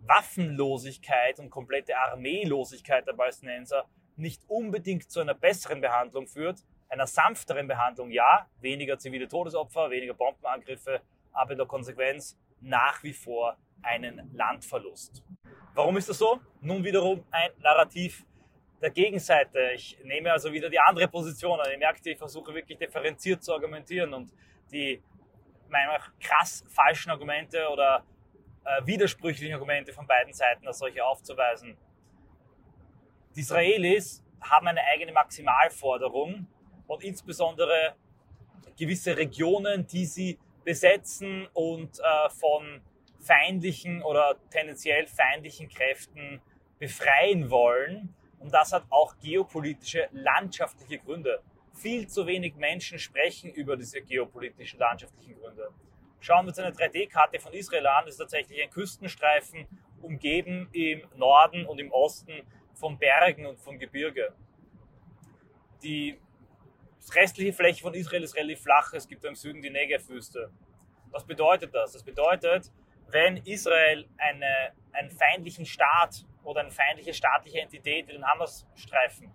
Waffenlosigkeit 0.00 1.38
und 1.38 1.50
komplette 1.50 1.96
Armeelosigkeit 1.96 3.06
der 3.06 3.12
Palästinenser 3.12 3.86
nicht 4.16 4.42
unbedingt 4.48 5.10
zu 5.10 5.20
einer 5.20 5.34
besseren 5.34 5.80
Behandlung 5.80 6.26
führt, 6.26 6.64
einer 6.88 7.06
sanfteren 7.06 7.68
Behandlung 7.68 8.10
ja, 8.10 8.48
weniger 8.60 8.98
zivile 8.98 9.28
Todesopfer, 9.28 9.90
weniger 9.90 10.14
Bombenangriffe, 10.14 11.00
aber 11.32 11.52
in 11.52 11.58
der 11.58 11.66
Konsequenz 11.66 12.38
nach 12.60 13.02
wie 13.02 13.12
vor 13.12 13.56
einen 13.82 14.30
Landverlust. 14.34 15.22
Warum 15.74 15.96
ist 15.96 16.08
das 16.08 16.18
so? 16.18 16.40
Nun 16.60 16.84
wiederum 16.84 17.24
ein 17.30 17.50
Narrativ 17.58 18.24
der 18.84 18.90
Gegenseite. 18.90 19.70
Ich 19.74 19.98
nehme 20.04 20.30
also 20.30 20.52
wieder 20.52 20.68
die 20.68 20.78
andere 20.78 21.08
Position. 21.08 21.58
Also 21.58 21.72
ihr 21.72 21.78
merkt, 21.78 22.06
ich 22.06 22.18
versuche 22.18 22.54
wirklich 22.54 22.78
differenziert 22.78 23.42
zu 23.42 23.54
argumentieren 23.54 24.12
und 24.12 24.30
die 24.70 25.02
meiner 25.70 25.98
krass 26.20 26.62
falschen 26.68 27.10
Argumente 27.10 27.66
oder 27.72 28.04
äh, 28.62 28.86
widersprüchlichen 28.86 29.54
Argumente 29.54 29.94
von 29.94 30.06
beiden 30.06 30.34
Seiten 30.34 30.66
als 30.66 30.78
solche 30.78 31.02
aufzuweisen. 31.02 31.78
Die 33.34 33.40
Israelis 33.40 34.22
haben 34.42 34.68
eine 34.68 34.82
eigene 34.92 35.12
Maximalforderung 35.12 36.46
und 36.86 37.04
insbesondere 37.04 37.96
gewisse 38.78 39.16
Regionen, 39.16 39.86
die 39.86 40.04
sie 40.04 40.38
besetzen 40.62 41.48
und 41.54 41.98
äh, 42.00 42.28
von 42.28 42.82
feindlichen 43.20 44.02
oder 44.02 44.36
tendenziell 44.50 45.06
feindlichen 45.06 45.70
Kräften 45.70 46.42
befreien 46.78 47.48
wollen. 47.48 48.14
Und 48.44 48.52
das 48.52 48.74
hat 48.74 48.84
auch 48.90 49.14
geopolitische, 49.20 50.06
landschaftliche 50.12 50.98
Gründe. 50.98 51.40
Viel 51.72 52.06
zu 52.08 52.26
wenig 52.26 52.54
Menschen 52.56 52.98
sprechen 52.98 53.50
über 53.50 53.74
diese 53.74 54.02
geopolitischen, 54.02 54.78
landschaftlichen 54.78 55.34
Gründe. 55.40 55.70
Schauen 56.20 56.44
wir 56.44 56.48
uns 56.48 56.58
eine 56.58 56.74
3D-Karte 56.74 57.40
von 57.40 57.54
Israel 57.54 57.86
an. 57.86 58.04
Das 58.04 58.16
ist 58.16 58.18
tatsächlich 58.18 58.62
ein 58.62 58.68
Küstenstreifen, 58.68 59.66
umgeben 60.02 60.68
im 60.72 61.08
Norden 61.16 61.64
und 61.64 61.78
im 61.78 61.90
Osten 61.90 62.42
von 62.74 62.98
Bergen 62.98 63.46
und 63.46 63.58
von 63.58 63.78
Gebirge. 63.78 64.34
Die 65.82 66.20
restliche 67.14 67.54
Fläche 67.54 67.80
von 67.80 67.94
Israel 67.94 68.24
ist 68.24 68.36
relativ 68.36 68.60
flach. 68.60 68.92
Es 68.92 69.08
gibt 69.08 69.24
im 69.24 69.36
Süden 69.36 69.62
die 69.62 69.70
Negev-Wüste. 69.70 70.50
Was 71.10 71.24
bedeutet 71.24 71.74
das? 71.74 71.92
Das 71.92 72.02
bedeutet, 72.02 72.70
wenn 73.08 73.38
Israel 73.38 74.06
eine, 74.18 74.74
einen 74.94 75.10
feindlichen 75.10 75.66
Staat 75.66 76.24
oder 76.42 76.60
eine 76.60 76.70
feindliche 76.70 77.14
staatliche 77.14 77.60
Entität 77.60 78.08
wie 78.08 78.12
den 78.12 78.26
Hamas-Streifen 78.26 79.32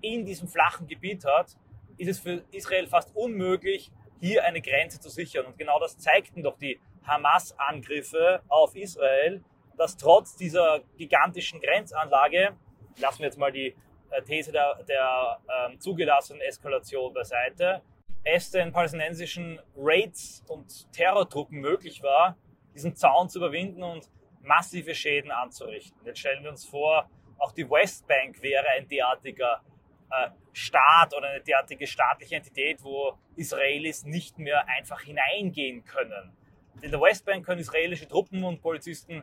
in 0.00 0.24
diesem 0.24 0.48
flachen 0.48 0.86
Gebiet 0.86 1.24
hat, 1.24 1.56
ist 1.96 2.08
es 2.08 2.20
für 2.20 2.44
Israel 2.50 2.86
fast 2.86 3.14
unmöglich, 3.14 3.92
hier 4.20 4.44
eine 4.44 4.60
Grenze 4.60 5.00
zu 5.00 5.08
sichern. 5.08 5.46
Und 5.46 5.58
genau 5.58 5.78
das 5.80 5.98
zeigten 5.98 6.42
doch 6.42 6.56
die 6.58 6.80
Hamas-Angriffe 7.04 8.42
auf 8.48 8.74
Israel, 8.76 9.42
dass 9.76 9.96
trotz 9.96 10.36
dieser 10.36 10.80
gigantischen 10.96 11.60
Grenzanlage, 11.60 12.56
lassen 12.98 13.20
wir 13.20 13.26
jetzt 13.26 13.38
mal 13.38 13.52
die 13.52 13.74
äh, 14.10 14.22
These 14.22 14.52
der, 14.52 14.82
der 14.84 15.40
ähm, 15.48 15.80
zugelassenen 15.80 16.40
Eskalation 16.42 17.12
beiseite, 17.12 17.82
es 18.24 18.50
den 18.50 18.72
palästinensischen 18.72 19.60
Raids 19.76 20.44
und 20.48 20.92
Terrortruppen 20.92 21.58
möglich 21.58 22.02
war, 22.02 22.36
diesen 22.74 22.94
Zaun 22.94 23.28
zu 23.28 23.38
überwinden 23.38 23.82
und 23.82 24.08
massive 24.42 24.94
Schäden 24.94 25.30
anzurichten. 25.30 25.98
Jetzt 26.04 26.20
stellen 26.20 26.42
wir 26.42 26.50
uns 26.50 26.64
vor, 26.64 27.08
auch 27.38 27.52
die 27.52 27.68
Westbank 27.68 28.42
wäre 28.42 28.66
ein 28.76 28.88
derartiger 28.88 29.62
äh, 30.10 30.30
Staat 30.52 31.14
oder 31.14 31.28
eine 31.28 31.40
derartige 31.40 31.86
staatliche 31.86 32.36
Entität, 32.36 32.82
wo 32.82 33.18
Israelis 33.36 34.04
nicht 34.04 34.38
mehr 34.38 34.68
einfach 34.68 35.00
hineingehen 35.00 35.84
können. 35.84 36.36
In 36.82 36.90
der 36.90 37.00
Westbank 37.00 37.46
können 37.46 37.60
israelische 37.60 38.06
Truppen 38.06 38.44
und 38.44 38.60
Polizisten 38.60 39.22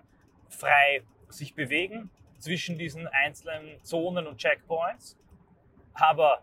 frei 0.49 1.03
sich 1.29 1.53
bewegen 1.53 2.09
zwischen 2.39 2.77
diesen 2.77 3.07
einzelnen 3.07 3.83
Zonen 3.83 4.27
und 4.27 4.37
Checkpoints. 4.37 5.17
Aber 5.93 6.41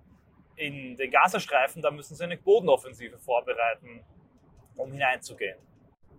in 0.56 0.96
den 0.96 1.10
Gazastreifen, 1.10 1.82
da 1.82 1.90
müssen 1.90 2.14
sie 2.14 2.24
eine 2.24 2.36
Bodenoffensive 2.36 3.18
vorbereiten, 3.18 4.04
um 4.76 4.92
hineinzugehen. 4.92 5.58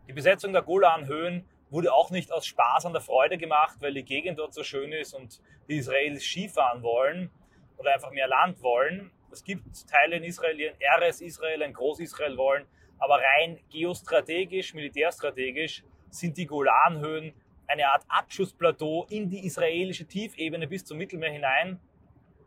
Die 0.08 0.14
Besetzung 0.14 0.54
der 0.54 0.62
Golanhöhen 0.62 1.46
wurde 1.70 1.94
auch 1.94 2.12
nicht 2.12 2.32
aus 2.32 2.46
Spaß 2.46 2.86
an 2.86 2.94
der 2.94 3.02
Freude 3.02 3.38
gemacht, 3.38 3.78
weil 3.80 3.94
die 3.94 4.04
Gegend 4.04 4.40
dort 4.40 4.54
so 4.54 4.64
schön 4.64 4.92
ist 4.92 5.14
und 5.14 5.42
die 5.68 5.78
Israelis 5.78 6.24
Skifahren 6.24 6.82
wollen 6.82 7.30
oder 7.78 7.94
einfach 7.94 8.12
mehr 8.12 8.28
Land 8.28 8.62
wollen. 8.62 9.12
Es 9.32 9.44
gibt 9.44 9.88
Teile 9.90 10.18
in 10.18 10.24
Israel, 10.24 10.56
die 10.56 10.70
ein 10.70 11.04
RS 11.04 11.22
Israel, 11.22 11.62
ein 11.64 11.74
Groß-Israel 11.74 12.38
wollen, 12.38 12.66
aber 13.00 13.20
rein 13.22 13.60
geostrategisch, 13.70 14.74
militärstrategisch 14.74 15.84
sind 16.10 16.38
die 16.38 16.46
Golanhöhen 16.46 17.34
eine 17.68 17.90
Art 17.90 18.06
Abschussplateau 18.08 19.06
in 19.10 19.30
die 19.30 19.46
israelische 19.46 20.06
Tiefebene 20.06 20.68
bis 20.68 20.86
zum 20.86 20.98
Mittelmeer 20.98 21.32
hinein. 21.32 21.80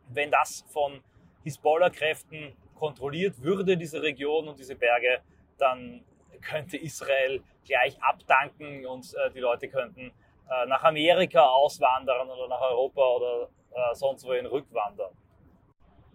Wenn 0.09 0.31
das 0.31 0.65
von 0.69 1.01
Hisbollah-Kräften 1.43 2.55
kontrolliert 2.73 3.41
würde, 3.41 3.77
diese 3.77 4.01
Region 4.01 4.47
und 4.47 4.57
diese 4.57 4.75
Berge, 4.75 5.21
dann 5.59 6.03
könnte 6.41 6.77
Israel 6.77 7.43
gleich 7.65 8.01
abdanken 8.01 8.85
und 8.85 9.13
äh, 9.15 9.31
die 9.31 9.39
Leute 9.39 9.67
könnten 9.69 10.11
äh, 10.49 10.65
nach 10.67 10.83
Amerika 10.83 11.45
auswandern 11.45 12.29
oder 12.29 12.47
nach 12.47 12.61
Europa 12.61 13.01
oder 13.01 13.49
äh, 13.71 13.95
sonst 13.95 14.25
wohin 14.25 14.45
rückwandern. 14.45 15.11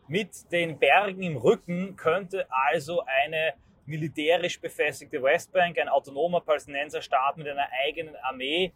Mit 0.08 0.52
den 0.52 0.78
Bergen 0.78 1.22
im 1.22 1.36
Rücken 1.36 1.96
könnte 1.96 2.46
also 2.50 3.02
eine 3.24 3.54
militärisch 3.86 4.60
befestigte 4.60 5.22
Westbank, 5.22 5.78
ein 5.78 5.88
autonomer 5.88 6.40
Palästinenserstaat 6.40 7.36
mit 7.36 7.48
einer 7.48 7.68
eigenen 7.86 8.16
Armee, 8.16 8.72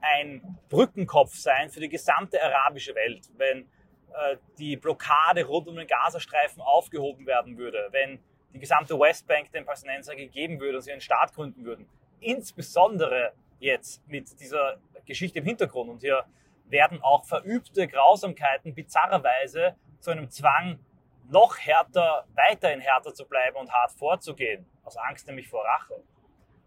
ein 0.00 0.58
Brückenkopf 0.68 1.34
sein 1.34 1.68
für 1.70 1.80
die 1.80 1.88
gesamte 1.88 2.42
arabische 2.42 2.94
Welt, 2.94 3.28
wenn 3.36 3.62
äh, 4.14 4.36
die 4.58 4.76
Blockade 4.76 5.44
rund 5.44 5.68
um 5.68 5.76
den 5.76 5.86
Gazastreifen 5.86 6.62
aufgehoben 6.62 7.26
werden 7.26 7.58
würde, 7.58 7.88
wenn 7.90 8.18
die 8.56 8.60
gesamte 8.60 8.98
Westbank 8.98 9.52
den 9.52 9.66
Palästinensern 9.66 10.16
gegeben 10.16 10.58
würde 10.58 10.78
und 10.78 10.82
sie 10.82 10.90
einen 10.90 11.02
Staat 11.02 11.34
gründen 11.34 11.64
würden. 11.64 11.86
Insbesondere 12.20 13.32
jetzt 13.58 14.06
mit 14.08 14.40
dieser 14.40 14.78
Geschichte 15.04 15.40
im 15.40 15.44
Hintergrund. 15.44 15.90
Und 15.90 16.00
hier 16.00 16.24
werden 16.68 17.02
auch 17.02 17.26
verübte 17.26 17.86
Grausamkeiten 17.86 18.74
bizarrerweise 18.74 19.76
zu 20.00 20.10
einem 20.10 20.30
Zwang, 20.30 20.78
noch 21.28 21.58
härter, 21.58 22.24
weiterhin 22.34 22.80
härter 22.80 23.12
zu 23.12 23.26
bleiben 23.26 23.56
und 23.56 23.70
hart 23.72 23.92
vorzugehen, 23.92 24.64
aus 24.84 24.96
Angst 24.96 25.26
nämlich 25.26 25.48
vor 25.48 25.64
Rache. 25.64 26.02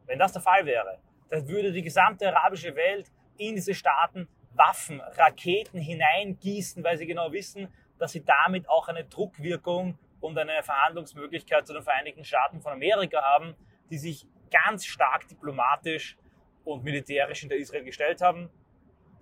Wenn 0.05 0.19
das 0.19 0.33
der 0.33 0.41
Fall 0.41 0.65
wäre, 0.65 0.99
dann 1.29 1.47
würde 1.47 1.71
die 1.71 1.81
gesamte 1.81 2.27
arabische 2.35 2.75
Welt 2.75 3.11
in 3.37 3.55
diese 3.55 3.73
Staaten 3.73 4.27
Waffen, 4.53 4.99
Raketen 4.99 5.79
hineingießen, 5.79 6.83
weil 6.83 6.97
sie 6.97 7.07
genau 7.07 7.31
wissen, 7.31 7.73
dass 7.97 8.11
sie 8.11 8.23
damit 8.23 8.67
auch 8.67 8.89
eine 8.89 9.05
Druckwirkung 9.05 9.97
und 10.21 10.37
eine 10.37 10.63
Verhandlungsmöglichkeit 10.63 11.65
zu 11.67 11.73
den 11.73 11.83
Vereinigten 11.83 12.23
Staaten 12.23 12.61
von 12.61 12.73
Amerika 12.73 13.21
haben, 13.21 13.55
die 13.89 13.97
sich 13.97 14.25
ganz 14.51 14.85
stark 14.85 15.27
diplomatisch 15.27 16.17
und 16.63 16.83
militärisch 16.83 17.39
hinter 17.39 17.55
Israel 17.55 17.83
gestellt 17.83 18.21
haben. 18.21 18.49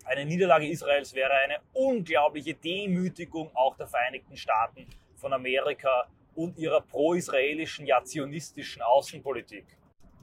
Eine 0.05 0.25
Niederlage 0.25 0.67
Israels 0.67 1.13
wäre 1.13 1.33
eine 1.33 1.59
unglaubliche 1.73 2.53
Demütigung 2.53 3.51
auch 3.55 3.75
der 3.75 3.87
Vereinigten 3.87 4.37
Staaten 4.37 4.87
von 5.15 5.33
Amerika 5.33 6.07
und 6.35 6.57
ihrer 6.57 6.81
pro-israelischen, 6.81 7.85
ja 7.85 8.03
zionistischen 8.03 8.81
Außenpolitik. 8.81 9.65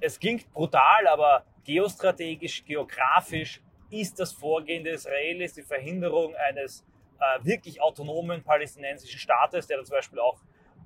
Es 0.00 0.18
klingt 0.18 0.50
brutal, 0.52 1.06
aber 1.06 1.44
geostrategisch, 1.64 2.64
geografisch 2.64 3.60
ist 3.90 4.18
das 4.18 4.32
Vorgehen 4.32 4.84
der 4.84 4.94
Israelis 4.94 5.54
die 5.54 5.62
Verhinderung 5.62 6.34
eines 6.36 6.84
äh, 7.18 7.44
wirklich 7.44 7.80
autonomen 7.80 8.42
palästinensischen 8.42 9.18
Staates, 9.18 9.66
der 9.66 9.82
zum 9.84 9.96
Beispiel 9.96 10.18
auch 10.18 10.40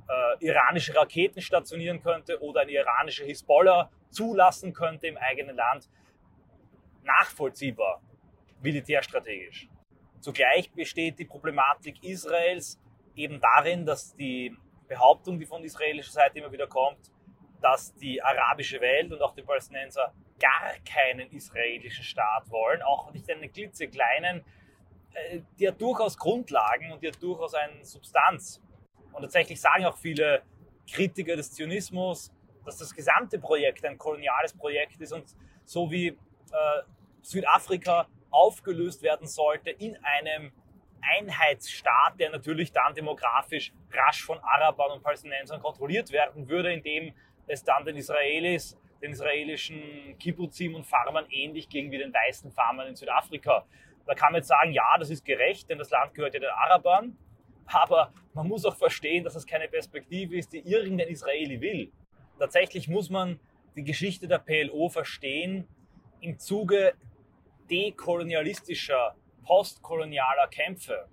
äh, 0.08 0.44
iranische 0.44 0.94
Raketen 0.94 1.40
stationieren 1.40 2.02
könnte 2.02 2.40
oder 2.42 2.62
eine 2.62 2.72
iranische 2.72 3.24
Hisbollah 3.24 3.90
zulassen 4.10 4.72
könnte 4.72 5.06
im 5.06 5.16
eigenen 5.16 5.56
Land, 5.56 5.88
nachvollziehbar, 7.02 8.02
militärstrategisch. 8.62 9.68
Zugleich 10.20 10.70
besteht 10.72 11.18
die 11.18 11.24
Problematik 11.24 12.02
Israels 12.02 12.80
eben 13.14 13.40
darin, 13.40 13.86
dass 13.86 14.14
die 14.14 14.56
Behauptung, 14.86 15.38
die 15.38 15.46
von 15.46 15.62
israelischer 15.62 16.12
Seite 16.12 16.38
immer 16.38 16.50
wieder 16.50 16.66
kommt, 16.66 17.12
dass 17.60 17.94
die 17.94 18.22
arabische 18.22 18.80
Welt 18.80 19.12
und 19.12 19.20
auch 19.20 19.34
die 19.34 19.42
Palästinenser 19.42 20.12
gar 20.40 20.74
keinen 20.84 21.30
israelischen 21.30 22.04
Staat 22.04 22.48
wollen, 22.50 22.82
auch 22.82 23.12
nicht 23.12 23.28
einen 23.30 23.52
klitzekleinen, 23.52 24.44
äh, 25.14 25.40
die 25.58 25.68
hat 25.68 25.80
durchaus 25.80 26.16
Grundlagen 26.16 26.92
und 26.92 27.02
die 27.02 27.08
hat 27.08 27.22
durchaus 27.22 27.54
eine 27.54 27.84
Substanz. 27.84 28.62
Und 29.12 29.22
tatsächlich 29.22 29.60
sagen 29.60 29.84
auch 29.84 29.96
viele 29.96 30.42
Kritiker 30.90 31.36
des 31.36 31.52
Zionismus, 31.52 32.32
dass 32.64 32.78
das 32.78 32.94
gesamte 32.94 33.38
Projekt 33.38 33.84
ein 33.84 33.98
koloniales 33.98 34.52
Projekt 34.52 35.00
ist 35.00 35.12
und 35.12 35.24
so 35.64 35.90
wie 35.90 36.08
äh, 36.08 36.14
Südafrika 37.22 38.08
aufgelöst 38.30 39.02
werden 39.02 39.26
sollte 39.26 39.70
in 39.70 39.96
einem 40.02 40.52
Einheitsstaat, 41.00 42.18
der 42.18 42.30
natürlich 42.30 42.72
dann 42.72 42.94
demografisch 42.94 43.72
rasch 43.92 44.24
von 44.24 44.38
Arabern 44.38 44.92
und 44.92 45.02
Palästinensern 45.02 45.60
kontrolliert 45.60 46.10
werden 46.10 46.48
würde, 46.48 46.72
indem 46.72 47.14
es 47.46 47.64
dann 47.64 47.84
den 47.84 47.96
Israelis, 47.96 48.78
den 49.00 49.12
israelischen 49.12 50.18
Kibbuzim 50.18 50.74
und 50.74 50.84
Farmern 50.84 51.26
ähnlich 51.30 51.68
ging 51.68 51.90
wie 51.90 51.98
den 51.98 52.12
weißen 52.12 52.50
Farmern 52.50 52.88
in 52.88 52.96
Südafrika. 52.96 53.64
Da 54.06 54.14
kann 54.14 54.32
man 54.32 54.40
jetzt 54.40 54.48
sagen, 54.48 54.72
ja, 54.72 54.96
das 54.98 55.10
ist 55.10 55.24
gerecht, 55.24 55.68
denn 55.70 55.78
das 55.78 55.90
Land 55.90 56.14
gehört 56.14 56.34
ja 56.34 56.40
den 56.40 56.50
Arabern. 56.50 57.16
Aber 57.70 58.12
man 58.34 58.48
muss 58.48 58.64
auch 58.64 58.76
verstehen, 58.76 59.24
dass 59.24 59.34
es 59.34 59.46
keine 59.46 59.68
Perspektive 59.68 60.36
ist, 60.36 60.52
die 60.52 60.60
irgendein 60.60 61.08
Israeli 61.08 61.60
will. 61.60 61.92
Tatsächlich 62.38 62.88
muss 62.88 63.10
man 63.10 63.38
die 63.76 63.84
Geschichte 63.84 64.26
der 64.26 64.38
PLO 64.38 64.88
verstehen 64.88 65.68
im 66.20 66.38
Zuge 66.38 66.94
dekolonialistischer, 67.70 69.14
postkolonialer 69.44 70.48
Kämpfe. 70.48 71.08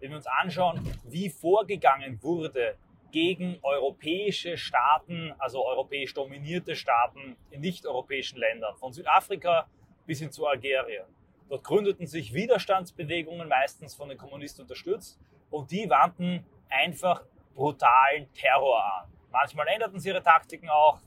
Wenn 0.00 0.10
wir 0.10 0.16
uns 0.16 0.26
anschauen, 0.26 0.80
wie 1.04 1.28
vorgegangen 1.28 2.22
wurde 2.22 2.76
gegen 3.10 3.58
europäische 3.62 4.56
Staaten, 4.56 5.32
also 5.38 5.64
europäisch 5.66 6.14
dominierte 6.14 6.76
Staaten 6.76 7.36
in 7.50 7.60
nicht-europäischen 7.60 8.38
Ländern, 8.38 8.76
von 8.76 8.92
Südafrika 8.92 9.68
bis 10.06 10.20
hin 10.20 10.30
zu 10.30 10.46
Algerien. 10.46 11.04
Dort 11.48 11.64
gründeten 11.64 12.06
sich 12.06 12.32
Widerstandsbewegungen, 12.32 13.48
meistens 13.48 13.94
von 13.94 14.08
den 14.08 14.18
Kommunisten 14.18 14.62
unterstützt, 14.62 15.18
und 15.50 15.70
die 15.70 15.88
wandten 15.88 16.44
einfach 16.68 17.22
brutalen 17.54 18.32
Terror 18.32 18.84
an. 18.84 19.12
Manchmal 19.30 19.68
änderten 19.68 19.98
sie 20.00 20.08
ihre 20.08 20.22
Taktiken 20.22 20.68
auch, 20.68 21.00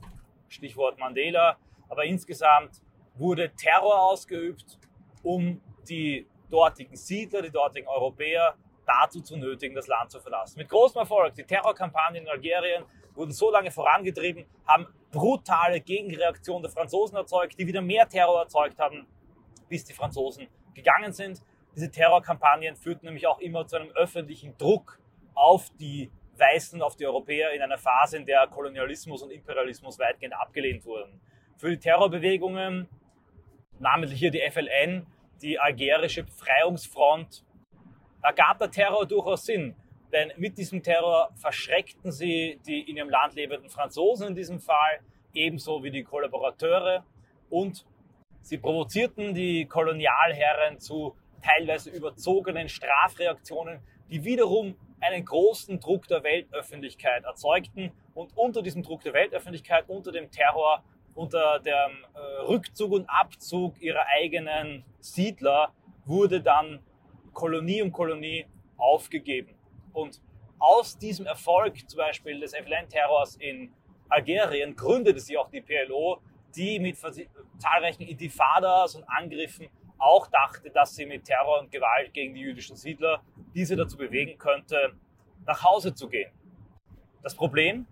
Stichwort 0.48 0.98
Mandela, 0.98 1.56
aber 1.88 2.04
insgesamt 2.04 2.80
wurde 3.14 3.50
Terror 3.54 4.02
ausgeübt, 4.02 4.78
um 5.22 5.60
die 5.88 6.26
dortigen 6.50 6.96
Siedler, 6.96 7.42
die 7.42 7.50
dortigen 7.50 7.88
Europäer 7.88 8.54
dazu 8.86 9.20
zu 9.20 9.36
nötigen, 9.36 9.74
das 9.74 9.86
Land 9.86 10.10
zu 10.10 10.20
verlassen. 10.20 10.58
Mit 10.58 10.68
großem 10.68 11.00
Erfolg. 11.00 11.34
Die 11.34 11.44
Terrorkampagnen 11.44 12.22
in 12.22 12.28
Algerien 12.28 12.84
wurden 13.14 13.32
so 13.32 13.50
lange 13.50 13.70
vorangetrieben, 13.70 14.44
haben 14.66 14.86
brutale 15.10 15.80
Gegenreaktionen 15.80 16.62
der 16.62 16.70
Franzosen 16.70 17.16
erzeugt, 17.16 17.58
die 17.58 17.66
wieder 17.66 17.80
mehr 17.80 18.08
Terror 18.08 18.42
erzeugt 18.42 18.78
haben, 18.78 19.06
bis 19.68 19.84
die 19.84 19.92
Franzosen 19.92 20.48
gegangen 20.74 21.12
sind. 21.12 21.42
Diese 21.74 21.90
Terrorkampagnen 21.90 22.76
führten 22.76 23.06
nämlich 23.06 23.26
auch 23.26 23.40
immer 23.40 23.66
zu 23.66 23.76
einem 23.76 23.90
öffentlichen 23.90 24.56
Druck 24.58 25.00
auf 25.34 25.70
die 25.80 26.10
Weißen, 26.36 26.82
auf 26.82 26.96
die 26.96 27.06
Europäer 27.06 27.52
in 27.52 27.62
einer 27.62 27.78
Phase, 27.78 28.16
in 28.16 28.26
der 28.26 28.46
Kolonialismus 28.46 29.22
und 29.22 29.30
Imperialismus 29.30 29.98
weitgehend 29.98 30.34
abgelehnt 30.34 30.84
wurden. 30.84 31.20
für 31.56 31.70
die 31.70 31.78
Terrorbewegungen, 31.78 32.88
namentlich 33.78 34.18
hier 34.18 34.32
die 34.32 34.40
FLN, 34.40 35.06
die 35.40 35.58
algerische 35.58 36.24
Befreiungsfront, 36.24 37.44
ergab 38.22 38.58
der 38.58 38.70
Terror 38.70 39.06
durchaus 39.06 39.46
Sinn. 39.46 39.76
Denn 40.12 40.32
mit 40.36 40.58
diesem 40.58 40.82
Terror 40.82 41.30
verschreckten 41.36 42.10
sie 42.10 42.60
die 42.66 42.88
in 42.90 42.96
ihrem 42.96 43.08
Land 43.08 43.34
lebenden 43.34 43.70
Franzosen 43.70 44.28
in 44.28 44.34
diesem 44.34 44.60
Fall, 44.60 45.00
ebenso 45.32 45.82
wie 45.82 45.90
die 45.90 46.02
Kollaborateure 46.02 47.04
und 47.50 47.86
sie 48.42 48.58
provozierten 48.58 49.34
die 49.34 49.66
Kolonialherren 49.66 50.78
zu 50.78 51.16
teilweise 51.44 51.90
überzogenen 51.90 52.68
Strafreaktionen, 52.68 53.80
die 54.10 54.24
wiederum 54.24 54.76
einen 55.00 55.24
großen 55.24 55.80
Druck 55.80 56.08
der 56.08 56.22
Weltöffentlichkeit 56.22 57.24
erzeugten 57.24 57.92
und 58.14 58.36
unter 58.36 58.62
diesem 58.62 58.82
Druck 58.82 59.02
der 59.02 59.12
Weltöffentlichkeit, 59.12 59.84
unter 59.88 60.12
dem 60.12 60.30
Terror, 60.30 60.82
unter 61.14 61.60
dem 61.60 62.04
äh, 62.14 62.18
Rückzug 62.48 62.92
und 62.92 63.06
Abzug 63.08 63.80
ihrer 63.80 64.04
eigenen 64.14 64.84
Siedler 65.00 65.72
wurde 66.06 66.40
dann 66.40 66.80
Kolonie 67.32 67.82
um 67.82 67.92
Kolonie 67.92 68.46
aufgegeben. 68.76 69.54
Und 69.92 70.20
aus 70.58 70.98
diesem 70.98 71.26
Erfolg 71.26 71.88
zum 71.88 71.98
Beispiel 71.98 72.40
des 72.40 72.54
FLN-Terrors 72.54 73.36
in 73.36 73.72
Algerien 74.08 74.74
gründete 74.74 75.20
sich 75.20 75.36
auch 75.36 75.50
die 75.50 75.60
PLO, 75.60 76.20
die 76.56 76.78
mit 76.78 76.96
zahlreichen 77.58 78.02
Intifadas 78.02 78.94
und 78.94 79.04
Angriffen 79.04 79.68
auch 80.04 80.26
dachte, 80.28 80.70
dass 80.70 80.94
sie 80.94 81.06
mit 81.06 81.24
Terror 81.24 81.60
und 81.60 81.70
Gewalt 81.70 82.12
gegen 82.12 82.34
die 82.34 82.40
jüdischen 82.40 82.76
Siedler 82.76 83.22
diese 83.54 83.76
dazu 83.76 83.96
bewegen 83.96 84.38
könnte, 84.38 84.92
nach 85.46 85.62
Hause 85.62 85.94
zu 85.94 86.08
gehen. 86.08 86.30
Das 87.22 87.34
Problem 87.34 87.86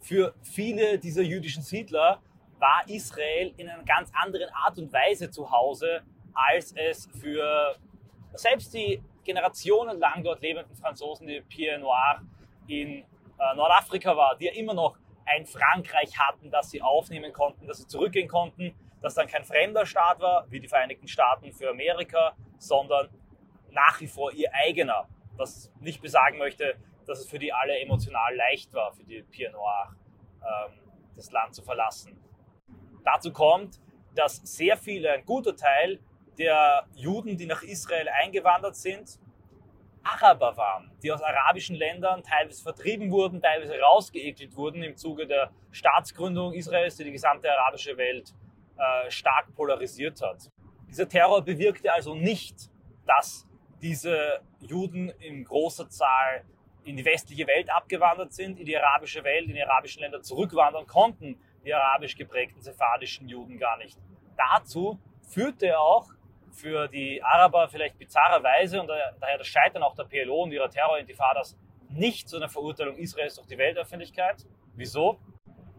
für 0.00 0.34
viele 0.42 0.98
dieser 0.98 1.22
jüdischen 1.22 1.62
Siedler 1.62 2.20
war 2.58 2.84
Israel 2.88 3.52
in 3.56 3.68
einer 3.68 3.84
ganz 3.84 4.10
anderen 4.14 4.50
Art 4.50 4.78
und 4.78 4.92
Weise 4.92 5.30
zu 5.30 5.50
Hause, 5.50 6.02
als 6.34 6.72
es 6.72 7.08
für 7.20 7.76
selbst 8.34 8.74
die 8.74 9.02
generationenlang 9.24 10.22
dort 10.22 10.40
lebenden 10.40 10.74
Franzosen, 10.76 11.26
die 11.26 11.40
Pierre 11.42 11.80
Noir 11.80 12.22
in 12.66 12.98
äh, 12.98 13.04
Nordafrika 13.56 14.16
war, 14.16 14.36
die 14.36 14.46
ja 14.46 14.52
immer 14.52 14.74
noch 14.74 14.96
ein 15.26 15.44
Frankreich 15.44 16.16
hatten, 16.18 16.50
das 16.50 16.70
sie 16.70 16.80
aufnehmen 16.80 17.32
konnten, 17.32 17.66
dass 17.66 17.78
sie 17.78 17.86
zurückgehen 17.86 18.28
konnten, 18.28 18.74
das 19.00 19.14
dann 19.14 19.26
kein 19.26 19.44
fremder 19.44 19.86
Staat 19.86 20.20
war, 20.20 20.46
wie 20.50 20.60
die 20.60 20.68
Vereinigten 20.68 21.08
Staaten 21.08 21.52
für 21.52 21.70
Amerika, 21.70 22.34
sondern 22.58 23.08
nach 23.70 24.00
wie 24.00 24.06
vor 24.06 24.32
ihr 24.32 24.50
eigener. 24.52 25.08
Was 25.36 25.70
nicht 25.80 26.00
besagen 26.00 26.38
möchte, 26.38 26.76
dass 27.06 27.20
es 27.20 27.28
für 27.28 27.38
die 27.38 27.52
alle 27.52 27.78
emotional 27.78 28.34
leicht 28.34 28.72
war, 28.72 28.92
für 28.92 29.04
die 29.04 29.22
Pierre 29.22 29.52
Noir 29.52 29.94
ähm, 30.42 30.72
das 31.14 31.30
Land 31.30 31.54
zu 31.54 31.62
verlassen. 31.62 32.18
Dazu 33.04 33.32
kommt, 33.32 33.80
dass 34.14 34.36
sehr 34.36 34.76
viele, 34.76 35.12
ein 35.12 35.24
guter 35.24 35.54
Teil 35.54 36.00
der 36.38 36.86
Juden, 36.94 37.36
die 37.36 37.46
nach 37.46 37.62
Israel 37.62 38.08
eingewandert 38.08 38.76
sind, 38.76 39.18
Araber 40.02 40.56
waren, 40.56 40.92
die 41.02 41.10
aus 41.10 41.20
arabischen 41.20 41.74
Ländern 41.76 42.22
teilweise 42.22 42.62
vertrieben 42.62 43.10
wurden, 43.10 43.40
teilweise 43.40 43.78
rausgeekelt 43.78 44.56
wurden 44.56 44.82
im 44.82 44.96
Zuge 44.96 45.26
der 45.26 45.50
Staatsgründung 45.72 46.52
Israels, 46.54 46.96
die 46.96 47.04
die 47.04 47.12
gesamte 47.12 47.50
arabische 47.50 47.96
Welt 47.96 48.32
äh, 48.76 49.10
stark 49.10 49.54
polarisiert 49.54 50.20
hat. 50.22 50.50
Dieser 50.88 51.08
Terror 51.08 51.42
bewirkte 51.42 51.92
also 51.92 52.14
nicht, 52.14 52.70
dass 53.06 53.46
diese 53.82 54.40
Juden 54.60 55.10
in 55.20 55.44
großer 55.44 55.88
Zahl 55.88 56.44
in 56.84 56.96
die 56.96 57.04
westliche 57.04 57.46
Welt 57.46 57.68
abgewandert 57.70 58.32
sind, 58.32 58.58
in 58.58 58.64
die 58.64 58.76
arabische 58.76 59.22
Welt, 59.24 59.48
in 59.48 59.54
die 59.54 59.62
arabischen 59.62 60.02
Länder 60.02 60.22
zurückwandern 60.22 60.86
konnten, 60.86 61.38
die 61.64 61.74
arabisch 61.74 62.16
geprägten 62.16 62.62
sephardischen 62.62 63.28
Juden 63.28 63.58
gar 63.58 63.76
nicht. 63.78 63.98
Dazu 64.36 64.98
führte 65.28 65.78
auch 65.78 66.08
für 66.52 66.88
die 66.88 67.22
Araber 67.22 67.68
vielleicht 67.68 67.98
bizarrerweise 67.98 68.80
und 68.80 68.88
daher 68.88 69.38
das 69.38 69.46
Scheitern 69.46 69.82
auch 69.82 69.94
der 69.94 70.04
PLO 70.04 70.44
und 70.44 70.52
ihrer 70.52 70.70
Terrorintifadas 70.70 71.56
nicht 71.90 72.28
zu 72.28 72.36
einer 72.36 72.48
Verurteilung 72.48 72.96
Israels 72.96 73.34
durch 73.34 73.46
die 73.46 73.58
Weltöffentlichkeit. 73.58 74.46
Wieso? 74.74 75.18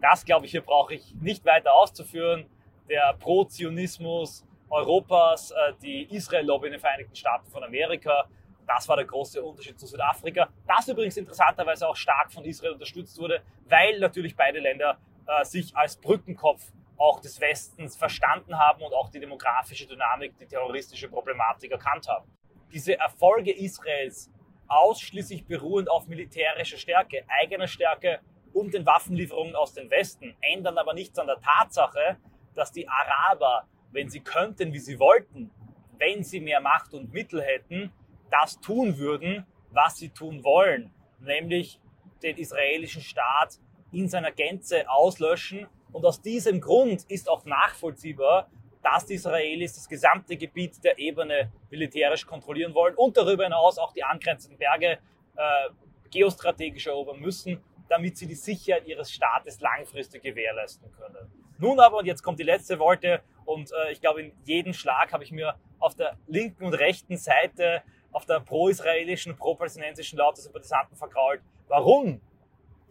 Das, 0.02 0.26
glaube 0.26 0.46
ich, 0.46 0.52
hier 0.52 0.62
brauche 0.62 0.94
ich 0.94 1.16
nicht 1.16 1.46
weiter 1.46 1.74
auszuführen. 1.74 2.46
Der 2.90 3.16
Pro-Zionismus 3.20 4.46
Europas, 4.70 5.52
äh, 5.52 5.74
die 5.82 6.04
Israel-Lobby 6.14 6.68
in 6.68 6.74
den 6.74 6.82
Vereinigten 6.82 7.16
Staaten 7.16 7.50
von 7.50 7.64
Amerika, 7.64 8.28
das 8.66 8.88
war 8.88 8.98
der 8.98 9.06
große 9.06 9.42
Unterschied 9.42 9.80
zu 9.80 9.88
Südafrika. 9.88 10.50
Das 10.68 10.88
übrigens 10.88 11.16
interessanterweise 11.18 11.88
auch 11.88 11.96
stark 11.96 12.32
von 12.32 12.44
Israel 12.44 12.74
unterstützt 12.74 13.18
wurde, 13.18 13.42
weil 13.68 14.00
natürlich 14.00 14.36
beide 14.36 14.60
Länder 14.60 14.98
äh, 15.26 15.46
sich 15.46 15.76
als 15.76 15.98
Brückenkopf 15.98 16.72
auch 16.98 17.20
des 17.20 17.40
Westens 17.40 17.96
verstanden 17.96 18.58
haben 18.58 18.82
und 18.82 18.94
auch 18.94 19.10
die 19.10 19.20
demografische 19.20 19.86
Dynamik, 19.88 20.38
die 20.38 20.48
terroristische 20.48 21.08
Problematik 21.08 21.72
erkannt 21.72 22.08
haben. 22.10 22.30
Diese 22.74 22.98
Erfolge 22.98 23.52
Israels 23.52 24.32
ausschließlich 24.68 25.46
beruhend 25.46 25.90
auf 25.90 26.08
militärischer 26.08 26.78
Stärke, 26.78 27.24
eigener 27.42 27.68
Stärke 27.68 28.20
und 28.54 28.74
den 28.74 28.86
Waffenlieferungen 28.86 29.56
aus 29.56 29.74
dem 29.74 29.90
Westen, 29.90 30.36
ändern 30.42 30.78
aber 30.78 30.94
nichts 30.94 31.18
an 31.20 31.28
der 31.28 31.40
Tatsache, 31.40 32.18
dass 32.58 32.72
die 32.72 32.88
Araber, 32.88 33.68
wenn 33.92 34.10
sie 34.10 34.20
könnten, 34.20 34.74
wie 34.74 34.80
sie 34.80 35.00
wollten, 35.00 35.52
wenn 35.98 36.24
sie 36.24 36.40
mehr 36.40 36.62
Macht 36.62 36.94
und 36.94 37.14
Mittel 37.14 37.42
hätten, 37.42 37.92
das 38.30 38.60
tun 38.60 38.98
würden, 38.98 39.46
was 39.72 39.98
sie 39.98 40.10
tun 40.10 40.44
wollen, 40.44 40.92
nämlich 41.20 41.80
den 42.22 42.38
israelischen 42.38 43.02
Staat 43.02 43.60
in 43.92 44.08
seiner 44.10 44.32
Gänze 44.32 44.90
auslöschen 44.90 45.68
und 45.92 46.06
aus 46.06 46.22
diesem 46.22 46.60
Grund 46.60 47.04
ist 47.10 47.30
auch 47.30 47.46
nachvollziehbar, 47.46 48.50
dass 48.84 49.06
die 49.06 49.16
Israelis 49.16 49.76
das 49.76 49.88
gesamte 49.88 50.38
Gebiet 50.38 50.84
der 50.84 50.98
Ebene 50.98 51.52
militärisch 51.70 52.26
kontrollieren 52.26 52.74
wollen 52.74 52.96
und 52.96 53.18
darüber 53.18 53.44
hinaus 53.44 53.78
auch 53.78 53.94
die 53.94 54.04
angrenzenden 54.04 54.58
Berge 54.58 55.00
äh, 55.36 55.70
geostrategisch 56.10 56.88
erobern 56.88 57.20
müssen, 57.20 57.62
damit 57.90 58.18
sie 58.18 58.28
die 58.28 58.36
Sicherheit 58.36 58.88
ihres 58.88 59.12
Staates 59.12 59.60
langfristig 59.60 60.24
gewährleisten 60.24 60.92
können. 60.92 61.47
Nun 61.60 61.80
aber, 61.80 61.98
und 61.98 62.06
jetzt 62.06 62.22
kommt 62.22 62.40
die 62.40 62.44
letzte 62.44 62.80
Wolte, 62.80 63.22
und 63.46 63.72
äh, 63.72 63.92
ich 63.92 64.02
glaube, 64.02 64.22
in 64.22 64.32
jedem 64.44 64.74
Schlag 64.74 65.14
habe 65.14 65.24
ich 65.24 65.32
mir 65.32 65.56
auf 65.80 65.96
der 65.96 66.18
linken 66.28 66.66
und 66.66 66.74
rechten 66.74 67.18
Seite, 67.18 67.82
auf 68.12 68.26
der 68.26 68.40
pro-israelischen, 68.40 69.36
pro-palästinensischen 69.36 70.18
Laut 70.18 70.38
der 70.38 70.44
Sympathisanten 70.44 70.98
verkrault. 70.98 71.42
Warum 71.68 72.22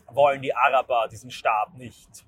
wollen 0.09 0.41
die 0.41 0.55
Araber 0.55 1.09
diesen 1.11 1.31
Staat 1.31 1.77
nicht? 1.77 2.25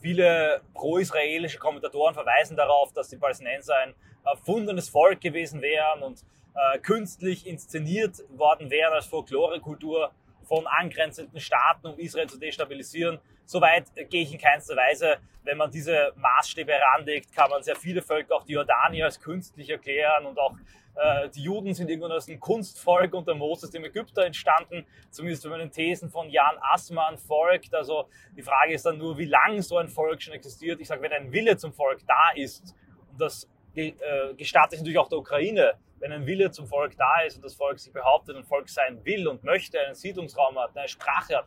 Viele 0.00 0.62
pro-israelische 0.74 1.58
Kommentatoren 1.58 2.14
verweisen 2.14 2.56
darauf, 2.56 2.92
dass 2.92 3.08
die 3.08 3.16
Palästinenser 3.16 3.76
ein 3.78 3.94
erfundenes 4.24 4.88
Volk 4.88 5.20
gewesen 5.20 5.62
wären 5.62 6.02
und 6.02 6.24
äh, 6.54 6.78
künstlich 6.78 7.46
inszeniert 7.46 8.16
worden 8.30 8.70
wären 8.70 8.92
als 8.92 9.06
Folklorekultur 9.06 10.12
von 10.44 10.66
angrenzenden 10.66 11.40
Staaten, 11.40 11.86
um 11.86 11.98
Israel 11.98 12.28
zu 12.28 12.38
destabilisieren. 12.38 13.18
Soweit 13.48 13.86
gehe 14.10 14.24
ich 14.24 14.32
in 14.34 14.38
keinster 14.38 14.76
Weise. 14.76 15.16
Wenn 15.42 15.56
man 15.56 15.70
diese 15.70 16.12
Maßstäbe 16.16 16.70
heranlegt, 16.70 17.32
kann 17.34 17.48
man 17.48 17.62
sehr 17.62 17.76
viele 17.76 18.02
Völker, 18.02 18.36
auch 18.36 18.44
die 18.44 18.52
Jordanier, 18.52 19.06
als 19.06 19.18
künstlich 19.18 19.70
erklären 19.70 20.26
und 20.26 20.38
auch 20.38 20.54
äh, 20.96 21.30
die 21.30 21.44
Juden 21.44 21.72
sind 21.72 21.88
irgendwann 21.88 22.12
aus 22.12 22.28
einem 22.28 22.40
Kunstvolk 22.40 23.14
unter 23.14 23.34
Moses, 23.34 23.70
dem 23.70 23.86
Ägypter, 23.86 24.26
entstanden. 24.26 24.84
Zumindest 25.08 25.44
wenn 25.44 25.52
man 25.52 25.60
den 25.60 25.70
Thesen 25.70 26.10
von 26.10 26.28
Jan 26.28 26.58
Assmann 26.60 27.16
folgt. 27.16 27.74
Also 27.74 28.10
die 28.36 28.42
Frage 28.42 28.74
ist 28.74 28.84
dann 28.84 28.98
nur, 28.98 29.16
wie 29.16 29.24
lang 29.24 29.62
so 29.62 29.78
ein 29.78 29.88
Volk 29.88 30.20
schon 30.20 30.34
existiert. 30.34 30.78
Ich 30.82 30.88
sage, 30.88 31.00
wenn 31.00 31.12
ein 31.12 31.32
Wille 31.32 31.56
zum 31.56 31.72
Volk 31.72 32.00
da 32.06 32.32
ist, 32.34 32.74
und 33.10 33.18
das 33.18 33.48
äh, 33.74 33.94
gestattet 34.36 34.80
natürlich 34.80 34.98
auch 34.98 35.08
der 35.08 35.20
Ukraine, 35.20 35.72
wenn 36.00 36.12
ein 36.12 36.26
Wille 36.26 36.50
zum 36.50 36.66
Volk 36.66 36.96
da 36.98 37.22
ist 37.26 37.36
und 37.36 37.44
das 37.46 37.54
Volk 37.54 37.78
sich 37.78 37.94
behauptet, 37.94 38.36
ein 38.36 38.44
Volk 38.44 38.68
sein 38.68 39.02
will 39.06 39.26
und 39.26 39.42
möchte, 39.42 39.80
einen 39.80 39.94
Siedlungsraum 39.94 40.58
hat, 40.58 40.76
eine 40.76 40.86
Sprache 40.86 41.38
hat, 41.38 41.46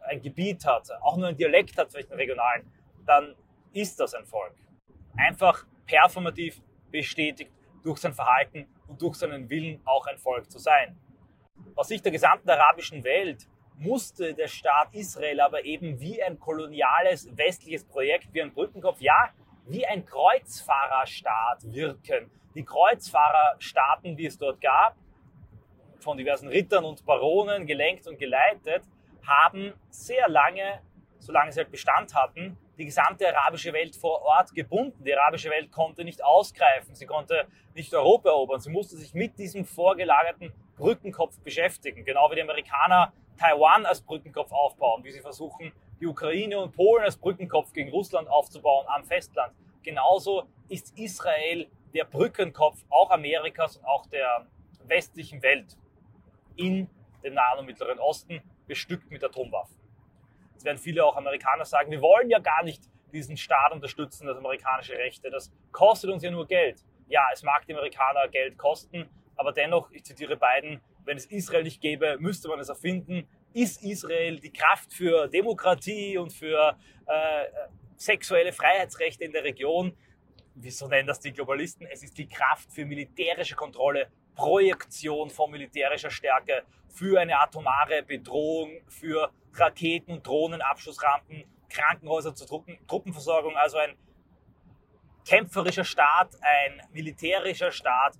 ein 0.00 0.20
Gebiet 0.20 0.64
hat, 0.64 0.90
auch 1.02 1.16
nur 1.16 1.28
ein 1.28 1.36
Dialekt 1.36 1.76
hat, 1.78 1.90
vielleicht 1.90 2.10
einen 2.10 2.20
regionalen, 2.20 2.70
dann 3.06 3.34
ist 3.72 3.98
das 4.00 4.14
ein 4.14 4.24
Volk. 4.24 4.54
Einfach 5.16 5.66
performativ 5.86 6.60
bestätigt 6.90 7.52
durch 7.82 7.98
sein 7.98 8.12
Verhalten 8.12 8.66
und 8.88 9.00
durch 9.00 9.16
seinen 9.16 9.48
Willen 9.48 9.80
auch 9.84 10.06
ein 10.06 10.18
Volk 10.18 10.50
zu 10.50 10.58
sein. 10.58 10.98
Aus 11.76 11.88
Sicht 11.88 12.04
der 12.04 12.12
gesamten 12.12 12.50
arabischen 12.50 13.04
Welt 13.04 13.46
musste 13.76 14.34
der 14.34 14.48
Staat 14.48 14.94
Israel 14.94 15.40
aber 15.40 15.64
eben 15.64 15.98
wie 16.00 16.22
ein 16.22 16.38
koloniales 16.38 17.34
westliches 17.36 17.84
Projekt, 17.84 18.32
wie 18.32 18.42
ein 18.42 18.52
Brückenkopf, 18.52 19.00
ja, 19.00 19.30
wie 19.66 19.86
ein 19.86 20.04
Kreuzfahrerstaat 20.04 21.72
wirken. 21.72 22.30
Die 22.54 22.64
Kreuzfahrerstaaten, 22.64 24.16
die 24.16 24.26
es 24.26 24.36
dort 24.36 24.60
gab, 24.60 24.96
von 26.00 26.18
diversen 26.18 26.48
Rittern 26.48 26.84
und 26.84 27.04
Baronen 27.04 27.66
gelenkt 27.66 28.06
und 28.06 28.18
geleitet, 28.18 28.82
haben 29.26 29.74
sehr 29.90 30.28
lange, 30.28 30.80
solange 31.18 31.52
sie 31.52 31.60
halt 31.60 31.70
Bestand 31.70 32.14
hatten, 32.14 32.56
die 32.78 32.86
gesamte 32.86 33.28
arabische 33.36 33.72
Welt 33.72 33.94
vor 33.94 34.22
Ort 34.22 34.54
gebunden. 34.54 35.04
Die 35.04 35.14
arabische 35.14 35.50
Welt 35.50 35.70
konnte 35.70 36.02
nicht 36.02 36.24
ausgreifen, 36.24 36.94
sie 36.94 37.06
konnte 37.06 37.46
nicht 37.74 37.92
Europa 37.94 38.30
erobern, 38.30 38.60
sie 38.60 38.70
musste 38.70 38.96
sich 38.96 39.12
mit 39.12 39.38
diesem 39.38 39.64
vorgelagerten 39.64 40.52
Brückenkopf 40.76 41.38
beschäftigen, 41.40 42.04
genau 42.04 42.30
wie 42.30 42.36
die 42.36 42.42
Amerikaner 42.42 43.12
Taiwan 43.38 43.86
als 43.86 44.00
Brückenkopf 44.00 44.50
aufbauen, 44.52 45.04
wie 45.04 45.10
sie 45.10 45.20
versuchen, 45.20 45.72
die 46.00 46.06
Ukraine 46.06 46.58
und 46.58 46.72
Polen 46.72 47.04
als 47.04 47.16
Brückenkopf 47.16 47.72
gegen 47.72 47.90
Russland 47.90 48.28
aufzubauen 48.28 48.86
am 48.88 49.04
Festland. 49.04 49.54
Genauso 49.82 50.44
ist 50.68 50.98
Israel 50.98 51.68
der 51.94 52.04
Brückenkopf 52.04 52.84
auch 52.88 53.10
Amerikas 53.10 53.76
und 53.76 53.84
auch 53.84 54.06
der 54.06 54.46
westlichen 54.84 55.42
Welt 55.42 55.76
in 56.56 56.88
dem 57.22 57.34
Nahen 57.34 57.58
und 57.58 57.66
Mittleren 57.66 57.98
Osten 57.98 58.42
bestückt 58.70 59.10
mit 59.10 59.22
Atomwaffen. 59.24 59.76
Jetzt 60.52 60.64
werden 60.64 60.78
viele 60.78 61.04
auch 61.04 61.16
Amerikaner 61.16 61.64
sagen, 61.64 61.90
wir 61.90 62.00
wollen 62.00 62.30
ja 62.30 62.38
gar 62.38 62.62
nicht 62.62 62.84
diesen 63.12 63.36
Staat 63.36 63.72
unterstützen, 63.72 64.28
das 64.28 64.38
amerikanische 64.38 64.92
Rechte. 64.92 65.28
Das 65.28 65.52
kostet 65.72 66.08
uns 66.08 66.22
ja 66.22 66.30
nur 66.30 66.46
Geld. 66.46 66.84
Ja, 67.08 67.22
es 67.32 67.42
mag 67.42 67.66
die 67.66 67.74
Amerikaner 67.74 68.28
Geld 68.28 68.56
kosten, 68.56 69.08
aber 69.34 69.52
dennoch, 69.52 69.90
ich 69.90 70.04
zitiere 70.04 70.36
Biden, 70.36 70.80
wenn 71.04 71.16
es 71.16 71.26
Israel 71.26 71.64
nicht 71.64 71.80
gäbe, 71.80 72.16
müsste 72.20 72.46
man 72.46 72.60
es 72.60 72.68
erfinden. 72.68 73.26
Ist 73.52 73.82
Israel 73.82 74.38
die 74.38 74.52
Kraft 74.52 74.94
für 74.94 75.26
Demokratie 75.26 76.16
und 76.16 76.32
für 76.32 76.78
äh, 77.06 77.46
sexuelle 77.96 78.52
Freiheitsrechte 78.52 79.24
in 79.24 79.32
der 79.32 79.42
Region? 79.42 79.96
Wieso 80.54 80.86
nennen 80.86 81.08
das 81.08 81.18
die 81.18 81.32
Globalisten? 81.32 81.88
Es 81.90 82.04
ist 82.04 82.16
die 82.18 82.28
Kraft 82.28 82.72
für 82.72 82.84
militärische 82.84 83.56
Kontrolle, 83.56 84.12
Projektion 84.34 85.30
von 85.30 85.50
militärischer 85.50 86.10
Stärke, 86.10 86.64
für 86.88 87.20
eine 87.20 87.40
atomare 87.40 88.02
Bedrohung, 88.02 88.82
für 88.88 89.30
Raketen- 89.54 90.12
und 90.12 90.26
Drohnenabschussrampen, 90.26 91.44
Krankenhäuser 91.68 92.34
zur 92.34 92.46
Truppen, 92.46 92.78
Truppenversorgung, 92.86 93.56
also 93.56 93.78
ein 93.78 93.96
kämpferischer 95.24 95.84
Staat, 95.84 96.36
ein 96.40 96.82
militärischer 96.92 97.70
Staat, 97.70 98.18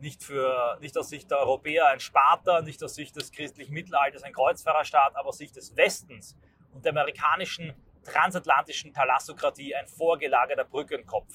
nicht, 0.00 0.22
für, 0.22 0.78
nicht 0.80 0.96
aus 0.96 1.08
Sicht 1.08 1.30
der 1.30 1.38
Europäer 1.38 1.88
ein 1.88 2.00
Sparta, 2.00 2.60
nicht 2.60 2.82
aus 2.82 2.94
Sicht 2.94 3.16
des 3.16 3.32
christlichen 3.32 3.72
Mittelalters 3.72 4.22
ein 4.22 4.32
Kreuzfahrerstaat, 4.32 5.16
aber 5.16 5.30
aus 5.30 5.38
Sicht 5.38 5.56
des 5.56 5.76
Westens 5.76 6.36
und 6.72 6.84
der 6.84 6.92
amerikanischen 6.92 7.74
transatlantischen 8.04 8.92
Thalassokratie 8.92 9.74
ein 9.74 9.86
vorgelagerter 9.88 10.64
Brückenkopf. 10.64 11.32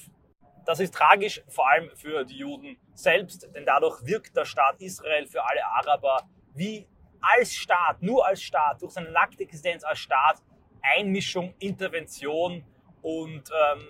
Das 0.64 0.80
ist 0.80 0.94
tragisch, 0.94 1.42
vor 1.48 1.68
allem 1.68 1.90
für 1.96 2.24
die 2.24 2.36
Juden 2.36 2.76
selbst, 2.94 3.48
denn 3.54 3.66
dadurch 3.66 4.04
wirkt 4.04 4.36
der 4.36 4.44
Staat 4.44 4.80
Israel 4.80 5.26
für 5.26 5.44
alle 5.44 5.64
Araber 5.64 6.28
wie 6.54 6.86
als 7.20 7.54
Staat, 7.54 8.02
nur 8.02 8.26
als 8.26 8.42
Staat, 8.42 8.82
durch 8.82 8.92
seine 8.92 9.10
nackte 9.10 9.42
Existenz 9.42 9.84
als 9.84 9.98
Staat, 9.98 10.42
Einmischung, 10.82 11.54
Intervention 11.58 12.64
und 13.00 13.50
ähm, 13.50 13.88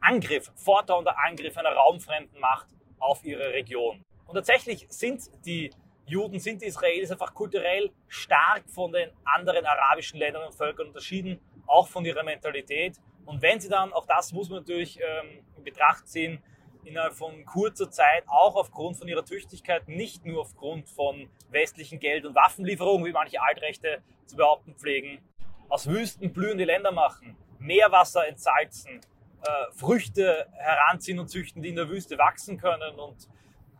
Angriff, 0.00 0.50
fortdauernder 0.56 1.16
Angriff 1.18 1.56
einer 1.56 1.72
raumfremden 1.72 2.38
Macht 2.40 2.68
auf 2.98 3.24
ihre 3.24 3.52
Region. 3.52 4.04
Und 4.26 4.34
tatsächlich 4.34 4.86
sind 4.88 5.22
die 5.44 5.70
Juden, 6.06 6.38
sind 6.38 6.62
die 6.62 6.66
Israelis 6.66 7.10
einfach 7.10 7.32
kulturell 7.34 7.90
stark 8.08 8.64
von 8.68 8.92
den 8.92 9.10
anderen 9.24 9.64
arabischen 9.64 10.18
Ländern 10.18 10.46
und 10.46 10.54
Völkern 10.54 10.88
unterschieden, 10.88 11.40
auch 11.66 11.88
von 11.88 12.04
ihrer 12.04 12.22
Mentalität. 12.22 12.96
Und 13.24 13.40
wenn 13.40 13.60
sie 13.60 13.68
dann, 13.68 13.92
auch 13.92 14.06
das 14.06 14.32
muss 14.32 14.48
man 14.48 14.60
natürlich 14.60 14.98
ähm, 15.00 15.44
in 15.62 15.64
Betracht 15.64 16.08
ziehen, 16.08 16.42
innerhalb 16.84 17.14
von 17.14 17.44
kurzer 17.44 17.90
Zeit, 17.90 18.24
auch 18.26 18.56
aufgrund 18.56 18.96
von 18.96 19.06
ihrer 19.06 19.24
Tüchtigkeit, 19.24 19.86
nicht 19.88 20.24
nur 20.26 20.40
aufgrund 20.40 20.88
von 20.88 21.28
westlichen 21.50 22.00
Geld- 22.00 22.26
und 22.26 22.34
Waffenlieferungen, 22.34 23.06
wie 23.06 23.12
manche 23.12 23.40
Altrechte 23.40 24.02
zu 24.26 24.36
behaupten 24.36 24.74
pflegen, 24.74 25.20
aus 25.68 25.86
Wüsten 25.86 26.32
blühende 26.32 26.64
Länder 26.64 26.90
machen, 26.90 27.36
Meerwasser 27.58 28.26
entsalzen, 28.26 29.00
äh, 29.42 29.72
Früchte 29.72 30.48
heranziehen 30.56 31.18
und 31.18 31.28
züchten, 31.28 31.62
die 31.62 31.68
in 31.68 31.76
der 31.76 31.88
Wüste 31.88 32.18
wachsen 32.18 32.58
können 32.58 32.98
und 32.98 33.28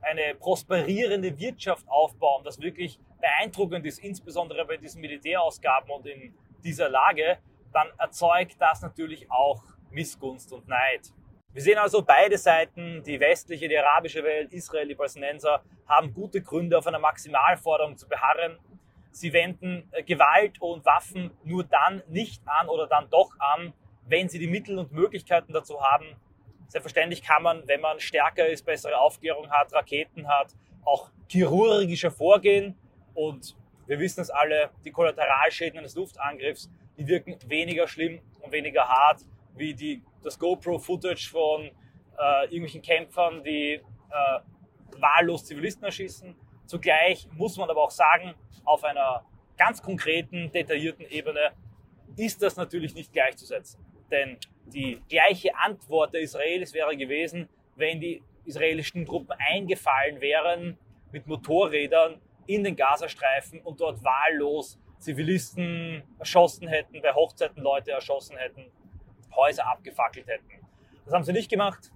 eine 0.00 0.34
prosperierende 0.34 1.38
Wirtschaft 1.38 1.88
aufbauen, 1.88 2.44
das 2.44 2.60
wirklich 2.60 2.98
beeindruckend 3.20 3.86
ist, 3.86 3.98
insbesondere 3.98 4.64
bei 4.64 4.76
diesen 4.76 5.00
Militärausgaben 5.00 5.90
und 5.90 6.06
in 6.06 6.34
dieser 6.64 6.88
Lage, 6.88 7.38
dann 7.72 7.88
erzeugt 7.98 8.56
das 8.58 8.82
natürlich 8.82 9.30
auch 9.30 9.62
Missgunst 9.90 10.52
und 10.52 10.68
Neid. 10.68 11.12
Wir 11.54 11.60
sehen 11.60 11.76
also 11.76 12.00
beide 12.00 12.38
Seiten, 12.38 13.02
die 13.02 13.20
westliche, 13.20 13.68
die 13.68 13.76
arabische 13.76 14.24
Welt, 14.24 14.54
Israel, 14.54 14.88
die 14.88 14.94
Palästinenser, 14.94 15.62
haben 15.86 16.14
gute 16.14 16.40
Gründe, 16.40 16.78
auf 16.78 16.86
einer 16.86 16.98
Maximalforderung 16.98 17.98
zu 17.98 18.08
beharren. 18.08 18.58
Sie 19.10 19.34
wenden 19.34 19.86
äh, 19.92 20.02
Gewalt 20.02 20.62
und 20.62 20.82
Waffen 20.86 21.30
nur 21.44 21.64
dann 21.64 22.02
nicht 22.08 22.42
an 22.46 22.70
oder 22.70 22.86
dann 22.86 23.10
doch 23.10 23.38
an, 23.38 23.74
wenn 24.06 24.30
sie 24.30 24.38
die 24.38 24.46
Mittel 24.46 24.78
und 24.78 24.92
Möglichkeiten 24.92 25.52
dazu 25.52 25.82
haben. 25.82 26.16
Selbstverständlich 26.68 27.22
kann 27.22 27.42
man, 27.42 27.68
wenn 27.68 27.82
man 27.82 28.00
stärker 28.00 28.46
ist, 28.46 28.64
bessere 28.64 28.98
Aufklärung 28.98 29.50
hat, 29.50 29.74
Raketen 29.74 30.26
hat, 30.28 30.54
auch 30.86 31.10
chirurgischer 31.28 32.10
vorgehen. 32.10 32.78
Und 33.12 33.54
wir 33.86 33.98
wissen 33.98 34.22
es 34.22 34.30
alle, 34.30 34.70
die 34.86 34.90
Kollateralschäden 34.90 35.78
eines 35.78 35.96
Luftangriffs, 35.96 36.70
die 36.96 37.06
wirken 37.06 37.36
weniger 37.46 37.86
schlimm 37.86 38.22
und 38.40 38.52
weniger 38.52 38.88
hart 38.88 39.20
wie 39.56 39.74
die, 39.74 40.02
das 40.22 40.38
GoPro-Footage 40.38 41.30
von 41.30 41.62
äh, 42.18 42.44
irgendwelchen 42.44 42.82
Kämpfern, 42.82 43.42
die 43.42 43.74
äh, 43.74 43.80
wahllos 44.98 45.44
Zivilisten 45.44 45.84
erschießen. 45.84 46.34
Zugleich 46.66 47.28
muss 47.32 47.56
man 47.56 47.68
aber 47.68 47.82
auch 47.82 47.90
sagen, 47.90 48.34
auf 48.64 48.84
einer 48.84 49.24
ganz 49.56 49.82
konkreten, 49.82 50.50
detaillierten 50.50 51.06
Ebene 51.06 51.52
ist 52.16 52.42
das 52.42 52.56
natürlich 52.56 52.94
nicht 52.94 53.12
gleichzusetzen. 53.12 53.84
Denn 54.10 54.38
die 54.66 55.00
gleiche 55.08 55.56
Antwort 55.56 56.14
der 56.14 56.20
Israelis 56.20 56.72
wäre 56.74 56.96
gewesen, 56.96 57.48
wenn 57.76 58.00
die 58.00 58.22
israelischen 58.44 59.06
Truppen 59.06 59.34
eingefallen 59.38 60.20
wären 60.20 60.78
mit 61.10 61.26
Motorrädern 61.26 62.20
in 62.46 62.64
den 62.64 62.76
Gazastreifen 62.76 63.60
und 63.60 63.80
dort 63.80 64.02
wahllos 64.02 64.78
Zivilisten 64.98 66.02
erschossen 66.18 66.68
hätten, 66.68 67.00
bei 67.02 67.12
Hochzeiten 67.12 67.62
Leute 67.62 67.92
erschossen 67.92 68.36
hätten, 68.36 68.70
Häuser 69.34 69.66
abgefackelt 69.66 70.26
hätten. 70.26 70.66
Das 71.04 71.14
haben 71.14 71.24
sie 71.24 71.32
nicht 71.32 71.50
gemacht. 71.50 71.90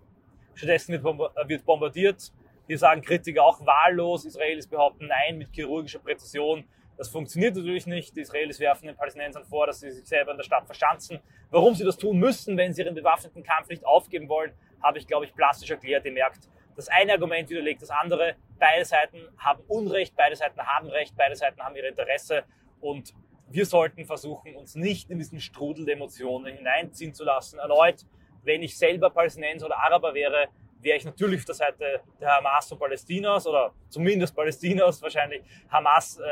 Stattdessen 0.54 0.92
wird 0.92 1.64
bombardiert. 1.64 2.32
Hier 2.66 2.78
sagen 2.78 3.02
Kritiker 3.02 3.44
auch 3.44 3.64
wahllos. 3.64 4.24
Israelis 4.24 4.66
behaupten 4.66 5.06
Nein 5.06 5.38
mit 5.38 5.52
chirurgischer 5.52 6.00
Präzision. 6.00 6.64
Das 6.96 7.08
funktioniert 7.08 7.54
natürlich 7.54 7.86
nicht. 7.86 8.16
Die 8.16 8.22
Israelis 8.22 8.58
werfen 8.58 8.86
den 8.86 8.96
Palästinensern 8.96 9.44
vor, 9.44 9.66
dass 9.66 9.80
sie 9.80 9.90
sich 9.90 10.06
selber 10.06 10.30
in 10.32 10.38
der 10.38 10.44
Stadt 10.44 10.64
verschanzen. 10.64 11.20
Warum 11.50 11.74
sie 11.74 11.84
das 11.84 11.98
tun 11.98 12.18
müssen, 12.18 12.56
wenn 12.56 12.72
sie 12.72 12.82
ihren 12.82 12.94
bewaffneten 12.94 13.42
Kampf 13.42 13.68
nicht 13.68 13.84
aufgeben 13.84 14.28
wollen, 14.28 14.52
habe 14.82 14.98
ich, 14.98 15.06
glaube 15.06 15.26
ich, 15.26 15.34
plastisch 15.34 15.70
erklärt. 15.70 16.06
Ihr 16.06 16.12
merkt, 16.12 16.48
das 16.74 16.88
eine 16.88 17.12
Argument 17.12 17.48
widerlegt 17.50 17.82
das 17.82 17.90
andere. 17.90 18.34
Beide 18.58 18.84
Seiten 18.84 19.28
haben 19.38 19.62
Unrecht, 19.68 20.16
beide 20.16 20.36
Seiten 20.36 20.60
haben 20.60 20.88
Recht, 20.88 21.14
beide 21.16 21.36
Seiten 21.36 21.60
haben 21.60 21.76
ihr 21.76 21.86
Interesse. 21.86 22.44
Und 22.80 23.14
wir 23.48 23.66
sollten 23.66 24.04
versuchen, 24.04 24.56
uns 24.56 24.74
nicht 24.74 25.10
in 25.10 25.18
diesen 25.18 25.40
Strudel 25.40 25.84
der 25.84 25.94
Emotionen 25.94 26.56
hineinziehen 26.56 27.14
zu 27.14 27.24
lassen. 27.24 27.58
Erneut, 27.58 28.04
wenn 28.42 28.62
ich 28.62 28.76
selber 28.76 29.10
Palästinenser 29.10 29.66
oder 29.66 29.78
Araber 29.78 30.14
wäre, 30.14 30.48
wäre 30.80 30.96
ich 30.98 31.04
natürlich 31.04 31.40
auf 31.40 31.46
der 31.46 31.54
Seite 31.54 32.00
der 32.20 32.36
Hamas 32.36 32.70
und 32.70 32.78
Palästinas 32.78 33.46
oder 33.46 33.72
zumindest 33.88 34.34
Palästinas, 34.34 35.02
wahrscheinlich 35.02 35.42
Hamas 35.68 36.18
äh, 36.18 36.22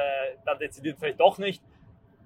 dann 0.44 0.59
dezidiert 0.59 0.98
vielleicht 0.98 1.20
doch 1.20 1.38
nicht. 1.38 1.62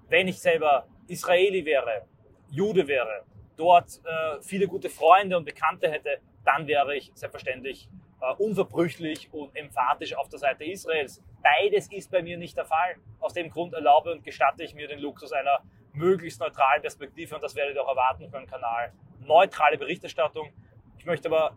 Wenn 0.09 0.29
ich 0.29 0.39
selber 0.39 0.87
Israeli 1.07 1.65
wäre, 1.65 2.07
Jude 2.51 2.87
wäre, 2.87 3.25
dort 3.57 4.01
äh, 4.05 4.41
viele 4.43 4.67
gute 4.67 4.89
Freunde 4.89 5.37
und 5.37 5.45
Bekannte 5.45 5.91
hätte, 5.91 6.21
dann 6.45 6.67
wäre 6.67 6.97
ich 6.97 7.11
selbstverständlich 7.15 7.89
äh, 8.21 8.35
unverbrüchlich 8.43 9.33
und 9.33 9.55
emphatisch 9.57 10.15
auf 10.15 10.29
der 10.29 10.39
Seite 10.39 10.65
Israels. 10.65 11.23
Beides 11.43 11.91
ist 11.93 12.11
bei 12.11 12.23
mir 12.23 12.37
nicht 12.37 12.57
der 12.57 12.65
Fall. 12.65 12.97
Aus 13.21 13.33
dem 13.33 13.51
Grund 13.51 13.75
erlaube 13.75 14.13
und 14.13 14.25
gestatte 14.25 14.63
ich 14.65 14.75
mir 14.75 14.89
den 14.89 14.99
Luxus 14.99 15.33
einer 15.33 15.61
möglichst 15.93 16.41
neutralen 16.41 16.83
Perspektive 16.83 17.35
und 17.35 17.43
das 17.43 17.55
werdet 17.55 17.77
ihr 17.77 17.83
auch 17.83 17.89
erwarten 17.89 18.29
für 18.29 18.37
einen 18.37 18.47
Kanal. 18.47 18.93
Neutrale 19.21 19.79
Berichterstattung. 19.79 20.53
Ich 20.99 21.07
möchte 21.07 21.29
aber 21.29 21.57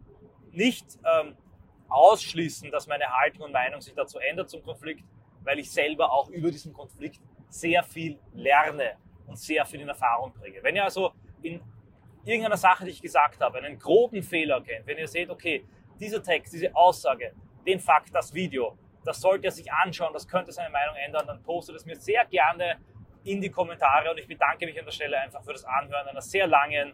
nicht 0.52 1.00
ähm, 1.06 1.36
ausschließen, 1.90 2.72
dass 2.72 2.88
meine 2.88 3.06
Haltung 3.06 3.44
und 3.44 3.52
Meinung 3.52 3.82
sich 3.82 3.94
dazu 3.94 4.20
ändert 4.20 4.50
zum 4.50 4.64
Konflikt, 4.64 5.04
weil 5.44 5.60
ich 5.60 5.72
selber 5.72 6.12
auch 6.12 6.30
über 6.30 6.52
diesen 6.52 6.74
Konflikt 6.74 7.22
sehr 7.50 7.84
viel 7.84 8.20
lerne 8.34 8.98
und 9.28 9.38
sehr 9.38 9.66
viel 9.66 9.82
in 9.82 9.90
Erfahrung 9.90 10.34
bringe. 10.34 10.64
Wenn 10.64 10.76
ihr 10.76 10.84
also 10.84 11.14
in 11.42 11.62
irgendeiner 12.24 12.58
Sache, 12.58 12.86
die 12.86 12.92
ich 12.92 13.02
gesagt 13.02 13.42
habe, 13.42 13.60
einen 13.60 13.80
groben 13.80 14.24
Fehler 14.24 14.62
kennt, 14.62 14.86
wenn 14.88 14.98
ihr 14.98 15.08
seht, 15.08 15.30
okay, 15.30 15.66
dieser 16.00 16.22
Text, 16.22 16.54
diese 16.54 16.76
Aussage, 16.76 17.34
den 17.66 17.80
Fakt, 17.80 18.14
das 18.14 18.34
Video, 18.34 18.78
das 19.04 19.22
sollte 19.22 19.48
er 19.48 19.52
sich 19.52 19.72
anschauen, 19.72 20.14
das 20.14 20.28
könnte 20.28 20.52
seine 20.52 20.70
Meinung 20.70 20.96
ändern, 20.96 21.26
dann 21.28 21.42
postet 21.44 21.76
es 21.76 21.86
mir 21.86 21.96
sehr 21.96 22.26
gerne 22.26 22.78
in 23.24 23.42
die 23.42 23.50
Kommentare 23.50 24.12
und 24.12 24.18
ich 24.18 24.28
bedanke 24.28 24.66
mich 24.66 24.78
an 24.80 24.86
der 24.86 24.92
Stelle 24.92 25.20
einfach 25.20 25.44
für 25.44 25.54
das 25.54 25.64
Anhören 25.66 26.08
einer 26.08 26.22
sehr 26.22 26.48
langen, 26.48 26.94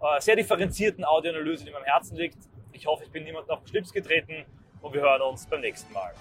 äh, 0.00 0.20
sehr 0.20 0.36
differenzierten 0.36 1.04
Audioanalyse, 1.04 1.64
die 1.64 1.70
mir 1.70 1.78
am 1.78 1.84
Herzen 1.84 2.16
liegt. 2.16 2.38
Ich 2.72 2.86
hoffe, 2.86 3.04
ich 3.04 3.10
bin 3.10 3.24
niemandem 3.24 3.50
auf 3.50 3.60
den 3.60 3.68
Schlips 3.68 3.92
getreten 3.92 4.44
und 4.80 4.92
wir 4.92 5.00
hören 5.00 5.22
uns 5.22 5.46
beim 5.46 5.60
nächsten 5.60 5.92
Mal. 5.92 6.12